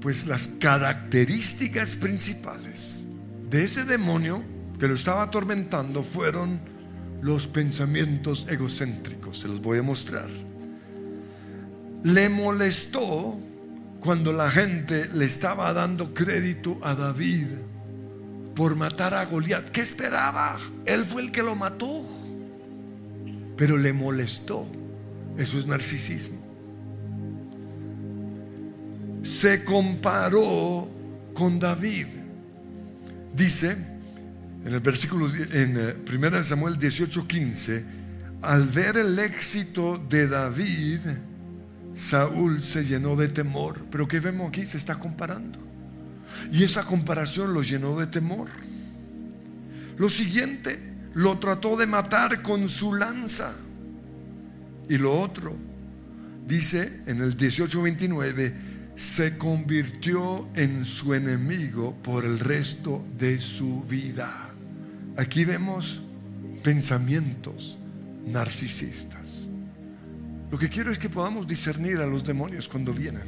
Pues 0.00 0.26
las 0.26 0.48
características 0.48 1.96
principales 1.96 3.06
de 3.48 3.64
ese 3.64 3.84
demonio 3.84 4.42
que 4.78 4.88
lo 4.88 4.94
estaba 4.94 5.22
atormentando 5.22 6.02
fueron 6.02 6.60
los 7.22 7.46
pensamientos 7.46 8.46
egocéntricos. 8.48 9.38
Se 9.38 9.48
los 9.48 9.62
voy 9.62 9.78
a 9.78 9.82
mostrar. 9.82 10.28
Le 12.02 12.28
molestó 12.28 13.38
cuando 14.00 14.32
la 14.32 14.50
gente 14.50 15.08
le 15.14 15.24
estaba 15.24 15.72
dando 15.72 16.12
crédito 16.14 16.78
a 16.82 16.94
David 16.94 17.46
por 18.54 18.76
matar 18.76 19.14
a 19.14 19.24
Goliat. 19.24 19.70
¿Qué 19.70 19.80
esperaba? 19.80 20.56
Él 20.84 21.04
fue 21.04 21.22
el 21.22 21.32
que 21.32 21.42
lo 21.42 21.56
mató 21.56 22.04
pero 23.56 23.76
le 23.76 23.92
molestó. 23.92 24.66
Eso 25.38 25.58
es 25.58 25.66
narcisismo. 25.66 26.38
Se 29.22 29.64
comparó 29.64 30.88
con 31.34 31.58
David. 31.58 32.06
Dice 33.34 33.76
en 34.66 34.74
el 34.74 34.80
versículo 34.80 35.30
en 35.52 35.76
1 35.76 36.38
eh, 36.38 36.44
Samuel 36.44 36.76
18:15, 36.76 37.84
al 38.42 38.66
ver 38.66 38.96
el 38.96 39.16
éxito 39.20 40.04
de 40.10 40.26
David, 40.26 40.98
Saúl 41.94 42.60
se 42.64 42.84
llenó 42.84 43.14
de 43.14 43.28
temor. 43.28 43.86
Pero 43.92 44.08
¿qué 44.08 44.18
vemos 44.18 44.48
aquí? 44.48 44.66
Se 44.66 44.76
está 44.76 44.96
comparando. 44.96 45.60
Y 46.50 46.64
esa 46.64 46.84
comparación 46.84 47.54
lo 47.54 47.62
llenó 47.62 47.96
de 47.96 48.08
temor. 48.08 48.48
Lo 49.96 50.08
siguiente, 50.08 50.80
lo 51.16 51.38
trató 51.38 51.78
de 51.78 51.86
matar 51.86 52.42
con 52.42 52.68
su 52.68 52.94
lanza. 52.94 53.54
Y 54.86 54.98
lo 54.98 55.18
otro, 55.18 55.56
dice 56.46 57.00
en 57.06 57.22
el 57.22 57.36
18:29, 57.36 58.52
se 58.96 59.38
convirtió 59.38 60.46
en 60.54 60.84
su 60.84 61.14
enemigo 61.14 61.94
por 62.02 62.26
el 62.26 62.38
resto 62.38 63.02
de 63.18 63.40
su 63.40 63.82
vida. 63.84 64.30
Aquí 65.16 65.46
vemos 65.46 66.02
pensamientos 66.62 67.78
narcisistas. 68.26 69.48
Lo 70.50 70.58
que 70.58 70.68
quiero 70.68 70.92
es 70.92 70.98
que 70.98 71.08
podamos 71.08 71.46
discernir 71.46 71.96
a 71.98 72.06
los 72.06 72.24
demonios 72.24 72.68
cuando 72.68 72.92
vienen. 72.92 73.24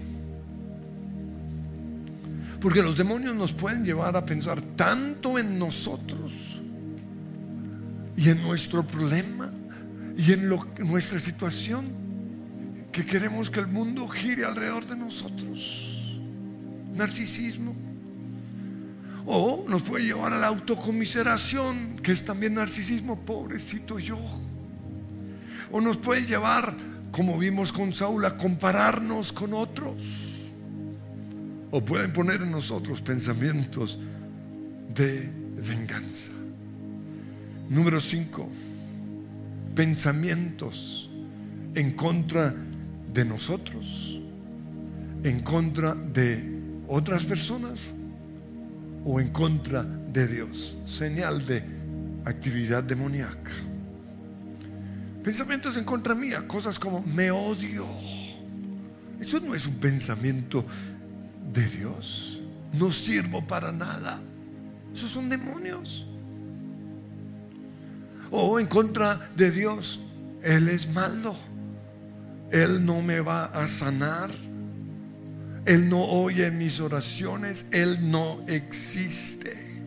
Porque 2.61 2.82
los 2.82 2.99
demonios 2.99 3.34
nos 3.34 3.53
pueden 3.55 3.82
llevar 3.82 4.14
a 4.14 4.26
pensar 4.26 4.61
tanto 4.76 5.39
en 5.39 5.59
nosotros 5.59 6.57
y 8.19 8.31
en 8.31 8.43
nuestro 8.43 8.83
problema 8.83 9.49
y 10.16 10.33
en, 10.33 10.49
nuestra 10.81 11.21
situación 11.21 11.87
que 12.91 13.07
queremos 13.07 13.49
que 13.49 13.61
el 13.61 13.69
mundo 13.69 14.09
gire 14.09 14.45
alrededor 14.45 14.85
de 14.87 14.97
nosotros. 14.97 16.19
Narcisismo. 16.97 17.77
O 19.25 19.64
nos 19.69 19.83
puede 19.83 20.05
llevar 20.05 20.33
a 20.33 20.39
la 20.39 20.49
autocomiseración, 20.49 22.01
que 22.03 22.11
es 22.11 22.25
también 22.25 22.55
narcisismo, 22.55 23.21
pobrecito 23.21 24.01
yo. 24.01 24.19
O 25.71 25.81
nos 25.81 25.97
puede 25.97 26.27
llevar, 26.27 26.75
como 27.12 27.39
vimos 27.39 27.73
con 27.73 27.95
Saúl, 27.95 28.25
a 28.25 28.37
compararnos 28.37 29.33
con 29.33 29.55
otros 29.55 30.51
o 31.71 31.85
pueden 31.85 32.12
poner 32.12 32.43
en 32.43 32.51
nosotros 32.51 33.01
pensamientos 33.01 34.01
de 34.93 35.31
venganza. 35.64 36.33
Número 37.69 38.01
5, 38.01 38.49
pensamientos 39.75 41.11
en 41.75 41.93
contra 41.93 42.55
de 43.12 43.25
nosotros, 43.27 44.21
en 45.23 45.41
contra 45.43 45.95
de 45.95 46.61
otras 46.89 47.25
personas 47.25 47.91
o 49.05 49.21
en 49.21 49.29
contra 49.29 49.83
de 49.83 50.27
Dios. 50.27 50.79
Señal 50.87 51.45
de 51.45 51.62
actividad 52.25 52.83
demoníaca. 52.83 53.53
Pensamientos 55.23 55.77
en 55.77 55.85
contra 55.85 56.14
mía, 56.14 56.49
cosas 56.49 56.79
como 56.79 57.03
me 57.03 57.31
odio. 57.31 57.87
Eso 59.21 59.41
no 59.41 59.55
es 59.55 59.66
un 59.66 59.75
pensamiento 59.75 60.64
de 61.53 61.66
Dios. 61.66 62.41
No 62.79 62.91
sirvo 62.91 63.47
para 63.47 63.73
nada. 63.73 64.21
Esos 64.95 65.11
son 65.11 65.29
demonios. 65.29 66.07
O 68.31 68.59
en 68.61 68.66
contra 68.66 69.31
de 69.37 69.51
Dios, 69.51 70.01
Él 70.43 70.68
es 70.68 70.93
malo. 70.93 71.37
Él 72.51 72.85
no 72.85 73.03
me 73.03 73.20
va 73.20 73.47
a 73.47 73.66
sanar. 73.66 74.31
Él 75.64 75.89
no 75.89 76.03
oye 76.03 76.51
mis 76.51 76.81
oraciones. 76.81 77.66
Él 77.70 78.11
no 78.11 78.43
existe. 78.47 79.83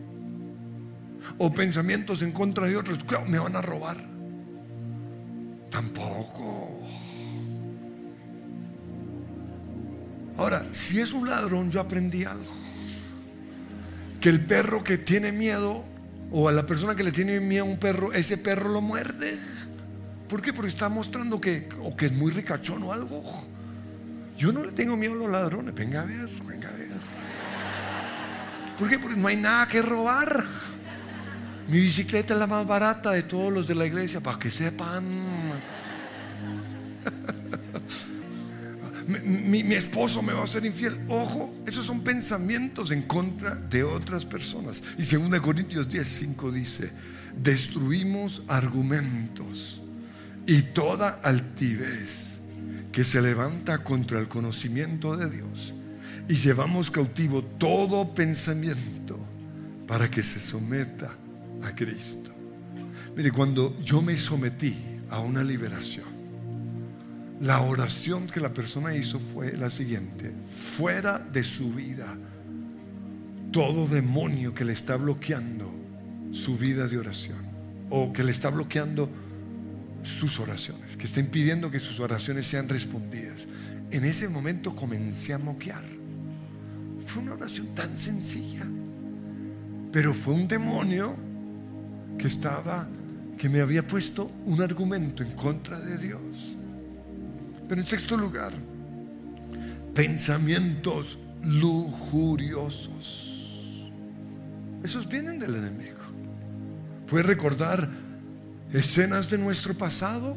O 1.38 1.52
pensamientos 1.52 2.22
en 2.22 2.32
contra 2.32 2.66
de 2.66 2.76
otros. 2.76 2.98
Me 3.28 3.38
van 3.38 3.56
a 3.56 3.62
robar. 3.62 3.96
Tampoco. 5.70 6.80
Ahora, 10.36 10.66
si 10.72 11.00
es 11.00 11.12
un 11.12 11.28
ladrón, 11.28 11.70
yo 11.70 11.80
aprendí 11.80 12.24
algo. 12.24 12.52
Que 14.20 14.28
el 14.28 14.40
perro 14.40 14.84
que 14.84 14.98
tiene 14.98 15.32
miedo, 15.32 15.84
o 16.32 16.48
a 16.48 16.52
la 16.52 16.64
persona 16.64 16.94
que 16.94 17.04
le 17.04 17.12
tiene 17.12 17.38
miedo 17.40 17.64
a 17.64 17.68
un 17.68 17.78
perro, 17.78 18.12
ese 18.12 18.38
perro 18.38 18.70
lo 18.70 18.80
muerde. 18.80 19.38
¿Por 20.28 20.40
qué? 20.40 20.52
Porque 20.52 20.70
está 20.70 20.88
mostrando 20.88 21.40
que, 21.40 21.68
o 21.82 21.94
que 21.94 22.06
es 22.06 22.12
muy 22.12 22.32
ricachón 22.32 22.82
o 22.82 22.92
algo. 22.92 23.22
Yo 24.38 24.50
no 24.50 24.64
le 24.64 24.72
tengo 24.72 24.96
miedo 24.96 25.12
a 25.12 25.16
los 25.16 25.30
ladrones. 25.30 25.74
Venga 25.74 26.00
a 26.00 26.04
ver, 26.04 26.28
venga 26.46 26.70
a 26.70 26.72
ver. 26.72 26.88
¿Por 28.78 28.88
qué? 28.88 28.98
Porque 28.98 29.16
no 29.16 29.28
hay 29.28 29.36
nada 29.36 29.66
que 29.66 29.82
robar. 29.82 30.42
Mi 31.68 31.78
bicicleta 31.78 32.32
es 32.32 32.40
la 32.40 32.46
más 32.46 32.66
barata 32.66 33.10
de 33.12 33.22
todos 33.24 33.52
los 33.52 33.68
de 33.68 33.74
la 33.74 33.86
iglesia, 33.86 34.20
para 34.20 34.38
que 34.38 34.50
sepan 34.50 35.04
mi, 39.06 39.60
esposo 39.74 40.22
me 40.22 40.32
va 40.32 40.44
a 40.44 40.46
ser 40.46 40.64
infiel. 40.64 40.96
Ojo, 41.08 41.54
esos 41.66 41.86
son 41.86 42.00
pensamientos 42.00 42.90
en 42.90 43.02
contra 43.02 43.54
de 43.54 43.82
otras 43.82 44.24
personas. 44.24 44.82
Y 44.98 45.02
2 45.02 45.40
Corintios 45.40 45.88
10, 45.88 46.06
5 46.06 46.52
dice, 46.52 46.92
destruimos 47.42 48.42
argumentos 48.48 49.80
y 50.46 50.62
toda 50.62 51.20
altivez 51.22 52.38
que 52.92 53.04
se 53.04 53.22
levanta 53.22 53.78
contra 53.78 54.18
el 54.18 54.28
conocimiento 54.28 55.16
de 55.16 55.30
Dios 55.30 55.74
y 56.28 56.34
llevamos 56.34 56.90
cautivo 56.90 57.42
todo 57.42 58.14
pensamiento 58.14 59.18
para 59.86 60.10
que 60.10 60.22
se 60.22 60.38
someta 60.38 61.14
a 61.62 61.74
Cristo. 61.74 62.30
Mire, 63.16 63.30
cuando 63.30 63.76
yo 63.80 64.02
me 64.02 64.16
sometí 64.16 64.74
a 65.10 65.20
una 65.20 65.42
liberación, 65.44 66.11
la 67.42 67.60
oración 67.60 68.28
que 68.28 68.38
la 68.38 68.54
persona 68.54 68.94
hizo 68.94 69.18
fue 69.18 69.56
la 69.56 69.68
siguiente, 69.68 70.32
fuera 70.42 71.18
de 71.18 71.42
su 71.42 71.72
vida 71.72 72.16
todo 73.50 73.88
demonio 73.88 74.54
que 74.54 74.64
le 74.64 74.72
está 74.72 74.96
bloqueando 74.96 75.70
su 76.30 76.56
vida 76.56 76.86
de 76.86 76.98
oración 76.98 77.38
o 77.90 78.12
que 78.12 78.22
le 78.22 78.30
está 78.30 78.48
bloqueando 78.48 79.10
sus 80.04 80.38
oraciones, 80.38 80.96
que 80.96 81.04
está 81.04 81.18
impidiendo 81.18 81.68
que 81.68 81.80
sus 81.80 81.98
oraciones 81.98 82.46
sean 82.46 82.68
respondidas. 82.68 83.48
En 83.90 84.04
ese 84.04 84.28
momento 84.28 84.74
comencé 84.74 85.34
a 85.34 85.38
moquear. 85.38 85.84
Fue 87.04 87.22
una 87.22 87.34
oración 87.34 87.74
tan 87.74 87.98
sencilla, 87.98 88.64
pero 89.90 90.14
fue 90.14 90.34
un 90.34 90.46
demonio 90.46 91.16
que 92.18 92.28
estaba, 92.28 92.88
que 93.36 93.48
me 93.48 93.60
había 93.60 93.84
puesto 93.84 94.30
un 94.44 94.62
argumento 94.62 95.24
en 95.24 95.32
contra 95.32 95.80
de 95.80 95.98
Dios. 95.98 96.51
Pero 97.72 97.80
en 97.80 97.88
sexto 97.88 98.18
lugar, 98.18 98.52
pensamientos 99.94 101.18
lujuriosos. 101.42 102.90
Esos 104.84 105.08
vienen 105.08 105.38
del 105.38 105.54
enemigo. 105.54 105.96
Puede 107.06 107.22
recordar 107.22 107.88
escenas 108.74 109.30
de 109.30 109.38
nuestro 109.38 109.72
pasado 109.72 110.36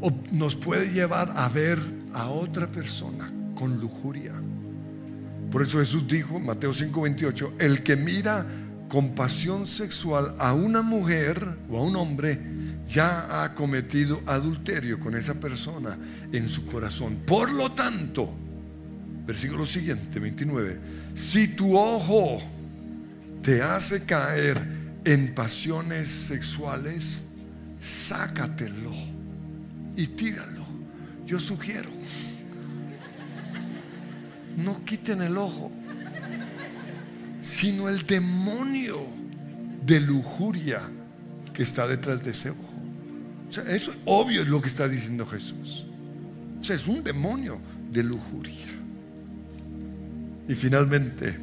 o 0.00 0.10
nos 0.30 0.56
puede 0.56 0.90
llevar 0.90 1.34
a 1.36 1.50
ver 1.50 1.78
a 2.14 2.30
otra 2.30 2.66
persona 2.66 3.30
con 3.54 3.78
lujuria. 3.78 4.32
Por 5.50 5.60
eso 5.60 5.80
Jesús 5.80 6.08
dijo, 6.08 6.40
Mateo 6.40 6.72
5:28, 6.72 7.56
el 7.58 7.82
que 7.82 7.96
mira 7.96 8.46
con 8.88 9.14
pasión 9.14 9.66
sexual 9.66 10.34
a 10.38 10.54
una 10.54 10.80
mujer 10.80 11.58
o 11.68 11.76
a 11.76 11.82
un 11.82 11.94
hombre, 11.94 12.40
ya 12.86 13.42
ha 13.42 13.54
cometido 13.54 14.22
adulterio 14.26 14.98
con 14.98 15.16
esa 15.16 15.34
persona 15.34 15.96
en 16.32 16.48
su 16.48 16.66
corazón. 16.66 17.18
Por 17.26 17.52
lo 17.52 17.72
tanto, 17.72 18.32
versículo 19.26 19.64
siguiente, 19.64 20.18
29, 20.18 20.78
si 21.14 21.48
tu 21.48 21.76
ojo 21.76 22.38
te 23.42 23.62
hace 23.62 24.04
caer 24.04 24.60
en 25.04 25.34
pasiones 25.34 26.08
sexuales, 26.08 27.26
sácatelo 27.80 28.92
y 29.96 30.06
tíralo. 30.06 30.62
Yo 31.26 31.40
sugiero, 31.40 31.90
no 34.56 34.84
quiten 34.84 35.22
el 35.22 35.38
ojo, 35.38 35.72
sino 37.40 37.88
el 37.88 38.06
demonio 38.06 39.06
de 39.84 40.00
lujuria 40.00 40.82
que 41.52 41.62
está 41.62 41.86
detrás 41.86 42.22
de 42.22 42.30
ese 42.30 42.50
ojo. 42.50 42.71
Eso 43.60 43.92
obvio 44.06 44.42
es 44.42 44.48
lo 44.48 44.60
que 44.62 44.68
está 44.68 44.88
diciendo 44.88 45.26
Jesús. 45.26 45.84
O 46.60 46.64
sea, 46.64 46.76
es 46.76 46.86
un 46.86 47.02
demonio 47.04 47.60
de 47.90 48.02
lujuria. 48.02 48.68
Y 50.48 50.54
finalmente, 50.54 51.36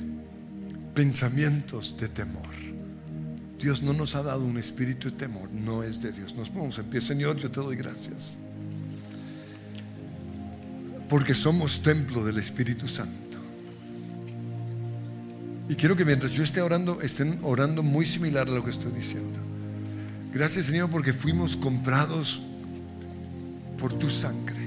pensamientos 0.93 1.95
de 1.97 2.10
temor. 2.10 2.47
Dios 3.60 3.82
no 3.82 3.93
nos 3.93 4.16
ha 4.16 4.24
dado 4.24 4.45
un 4.45 4.57
espíritu 4.57 5.10
de 5.10 5.18
temor, 5.18 5.51
no 5.51 5.84
es 5.84 6.01
de 6.01 6.12
Dios. 6.12 6.34
Nos 6.36 6.49
ponemos 6.49 6.80
en 6.80 6.86
pie, 6.86 7.01
Señor, 7.01 7.38
yo 7.38 7.51
te 7.51 7.60
doy 7.60 7.76
gracias. 7.76 8.38
Porque 11.10 11.36
somos 11.36 11.82
templo 11.82 12.24
del 12.24 12.38
Espíritu 12.38 12.88
Santo. 12.88 13.38
Y 15.68 15.76
quiero 15.76 15.95
que 15.95 16.05
mientras 16.05 16.32
yo 16.34 16.43
esté 16.43 16.62
orando, 16.62 17.01
estén 17.01 17.39
orando 17.43 17.84
muy 17.84 18.05
similar 18.05 18.47
a 18.47 18.51
lo 18.51 18.64
que 18.64 18.72
estoy 18.72 18.91
diciendo. 18.91 19.49
Gracias 20.34 20.65
Señor 20.65 20.89
porque 20.89 21.13
fuimos 21.13 21.57
comprados 21.57 22.41
por 23.80 23.93
tu 23.93 24.09
sangre. 24.09 24.57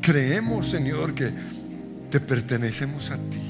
Creemos 0.00 0.68
Señor 0.68 1.14
que 1.14 1.32
te 2.10 2.20
pertenecemos 2.20 3.10
a 3.10 3.16
ti. 3.16 3.40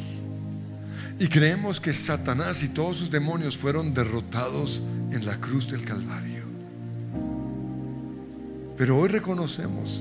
Y 1.18 1.28
creemos 1.28 1.80
que 1.80 1.92
Satanás 1.92 2.62
y 2.62 2.68
todos 2.68 2.96
sus 2.96 3.10
demonios 3.10 3.56
fueron 3.56 3.92
derrotados 3.92 4.82
en 5.10 5.26
la 5.26 5.36
cruz 5.36 5.70
del 5.70 5.84
Calvario. 5.84 6.40
Pero 8.76 8.98
hoy 8.98 9.08
reconocemos 9.08 10.00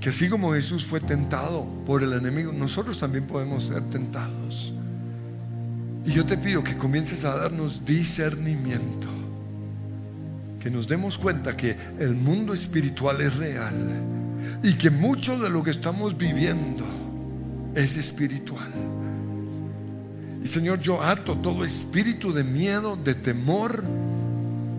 que 0.00 0.08
así 0.08 0.30
como 0.30 0.54
Jesús 0.54 0.86
fue 0.86 1.00
tentado 1.00 1.66
por 1.84 2.02
el 2.02 2.14
enemigo, 2.14 2.52
nosotros 2.52 2.98
también 2.98 3.26
podemos 3.26 3.64
ser 3.64 3.82
tentados. 3.90 4.72
Y 6.06 6.12
yo 6.12 6.24
te 6.24 6.38
pido 6.38 6.64
que 6.64 6.78
comiences 6.78 7.24
a 7.24 7.36
darnos 7.36 7.84
discernimiento, 7.84 9.08
que 10.66 10.70
nos 10.72 10.88
demos 10.88 11.16
cuenta 11.16 11.56
que 11.56 11.76
el 12.00 12.16
mundo 12.16 12.52
espiritual 12.52 13.20
es 13.20 13.36
real 13.36 13.72
y 14.64 14.74
que 14.74 14.90
mucho 14.90 15.38
de 15.38 15.48
lo 15.48 15.62
que 15.62 15.70
estamos 15.70 16.18
viviendo 16.18 16.84
es 17.76 17.96
espiritual. 17.96 18.68
Y 20.42 20.48
Señor, 20.48 20.80
yo 20.80 21.00
ato 21.00 21.36
todo 21.36 21.64
espíritu 21.64 22.32
de 22.32 22.42
miedo, 22.42 22.96
de 22.96 23.14
temor 23.14 23.84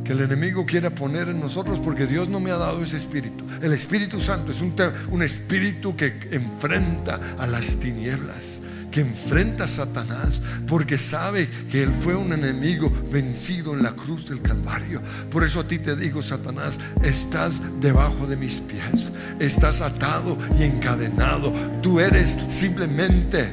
que 0.03 0.11
el 0.11 0.19
enemigo 0.19 0.65
quiera 0.65 0.89
poner 0.89 1.29
en 1.29 1.39
nosotros, 1.39 1.79
porque 1.79 2.05
Dios 2.05 2.27
no 2.27 2.41
me 2.41 2.51
ha 2.51 2.57
dado 2.57 2.83
ese 2.83 2.97
espíritu. 2.97 3.45
El 3.61 3.71
Espíritu 3.71 4.19
Santo 4.19 4.51
es 4.51 4.59
un, 4.59 4.73
un 5.09 5.23
espíritu 5.23 5.95
que 5.95 6.27
enfrenta 6.31 7.38
a 7.39 7.47
las 7.47 7.77
tinieblas 7.77 8.59
enfrenta 9.01 9.65
a 9.65 9.67
Satanás 9.67 10.41
porque 10.67 10.97
sabe 10.97 11.47
que 11.71 11.83
él 11.83 11.91
fue 11.91 12.15
un 12.15 12.33
enemigo 12.33 12.91
vencido 13.11 13.73
en 13.73 13.83
la 13.83 13.91
cruz 13.91 14.27
del 14.29 14.41
Calvario. 14.41 15.01
Por 15.29 15.43
eso 15.43 15.59
a 15.59 15.67
ti 15.67 15.79
te 15.79 15.95
digo, 15.95 16.21
Satanás, 16.21 16.79
estás 17.03 17.61
debajo 17.79 18.27
de 18.27 18.37
mis 18.37 18.59
pies, 18.59 19.11
estás 19.39 19.81
atado 19.81 20.37
y 20.59 20.63
encadenado. 20.63 21.53
Tú 21.81 21.99
eres 21.99 22.37
simplemente 22.49 23.47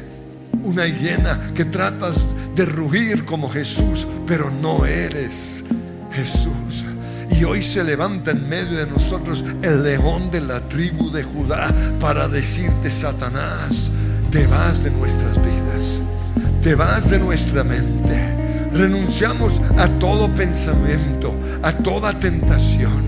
una 0.63 0.87
hiena 0.87 1.53
que 1.55 1.65
tratas 1.65 2.29
de 2.55 2.65
rugir 2.65 3.25
como 3.25 3.51
Jesús, 3.51 4.07
pero 4.27 4.51
no 4.51 4.87
eres 4.87 5.65
Jesús. 6.13 6.85
Y 7.31 7.45
hoy 7.45 7.63
se 7.65 7.83
levanta 7.83 8.31
en 8.31 8.49
medio 8.49 8.79
de 8.79 8.87
nosotros 8.87 9.45
el 9.63 9.83
león 9.83 10.31
de 10.31 10.41
la 10.41 10.61
tribu 10.69 11.11
de 11.11 11.25
Judá 11.25 11.73
para 11.99 12.29
decirte, 12.29 12.91
Satanás, 12.91 13.91
te 14.35 14.49
vas 14.49 14.83
de 14.83 14.91
nuestras 14.91 15.37
vidas, 15.37 16.01
te 16.61 16.75
vas 16.75 17.09
de 17.09 17.21
nuestra 17.21 17.63
mente. 17.63 18.21
Renunciamos 18.73 19.63
a 19.79 19.87
todo 20.01 20.29
pensamiento, 20.35 21.33
a 21.63 21.71
toda 21.71 22.19
tentación, 22.19 23.07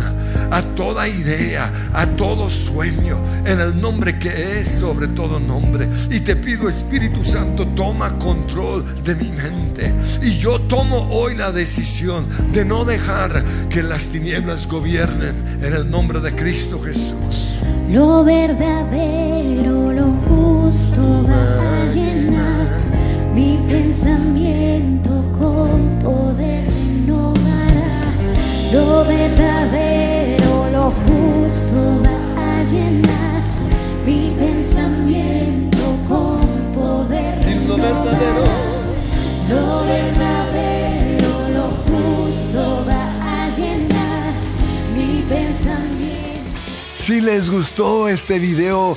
a 0.52 0.62
toda 0.76 1.08
idea, 1.08 1.90
a 1.92 2.06
todo 2.06 2.48
sueño, 2.48 3.18
en 3.44 3.58
el 3.58 3.80
nombre 3.80 4.20
que 4.20 4.60
es 4.60 4.68
sobre 4.68 5.08
todo 5.08 5.40
nombre. 5.40 5.88
Y 6.12 6.20
te 6.20 6.36
pido, 6.36 6.68
Espíritu 6.68 7.24
Santo, 7.24 7.66
toma 7.74 8.16
control 8.20 8.84
de 9.02 9.16
mi 9.16 9.30
mente. 9.30 9.92
Y 10.22 10.38
yo 10.38 10.60
tomo 10.60 11.08
hoy 11.10 11.34
la 11.34 11.50
decisión 11.50 12.24
de 12.52 12.64
no 12.64 12.84
dejar 12.84 13.42
que 13.68 13.82
las 13.82 14.10
tinieblas 14.10 14.68
gobiernen 14.68 15.34
en 15.60 15.74
el 15.74 15.90
nombre 15.90 16.20
de 16.20 16.36
Cristo 16.36 16.80
Jesús. 16.80 17.56
Lo 17.90 18.22
verdadero, 18.22 19.92
lo 20.96 21.22
va 21.28 21.42
a 21.82 21.92
llenar 21.92 22.66
mi 23.34 23.58
pensamiento 23.68 25.10
con 25.38 25.98
poder 26.02 26.64
renovará. 26.70 27.96
Lo 28.72 29.04
verdadero, 29.04 30.68
lo 30.72 30.92
justo 31.06 32.00
va 32.04 32.18
a 32.60 32.64
llenar 32.64 33.42
mi 34.06 34.34
pensamiento 34.38 35.84
con 36.08 36.40
poder 36.74 37.34
Lo 37.44 37.76
renovará. 37.76 38.02
verdadero. 38.04 38.44
Lo 39.50 39.84
verdadero, 39.84 41.30
lo 41.56 41.66
justo 41.90 42.84
va 42.88 43.04
a 43.20 43.48
llenar 43.56 44.32
mi 44.96 45.22
pensamiento. 45.28 46.58
Si 46.98 47.20
les 47.20 47.50
gustó 47.50 48.08
este 48.08 48.38
video, 48.38 48.96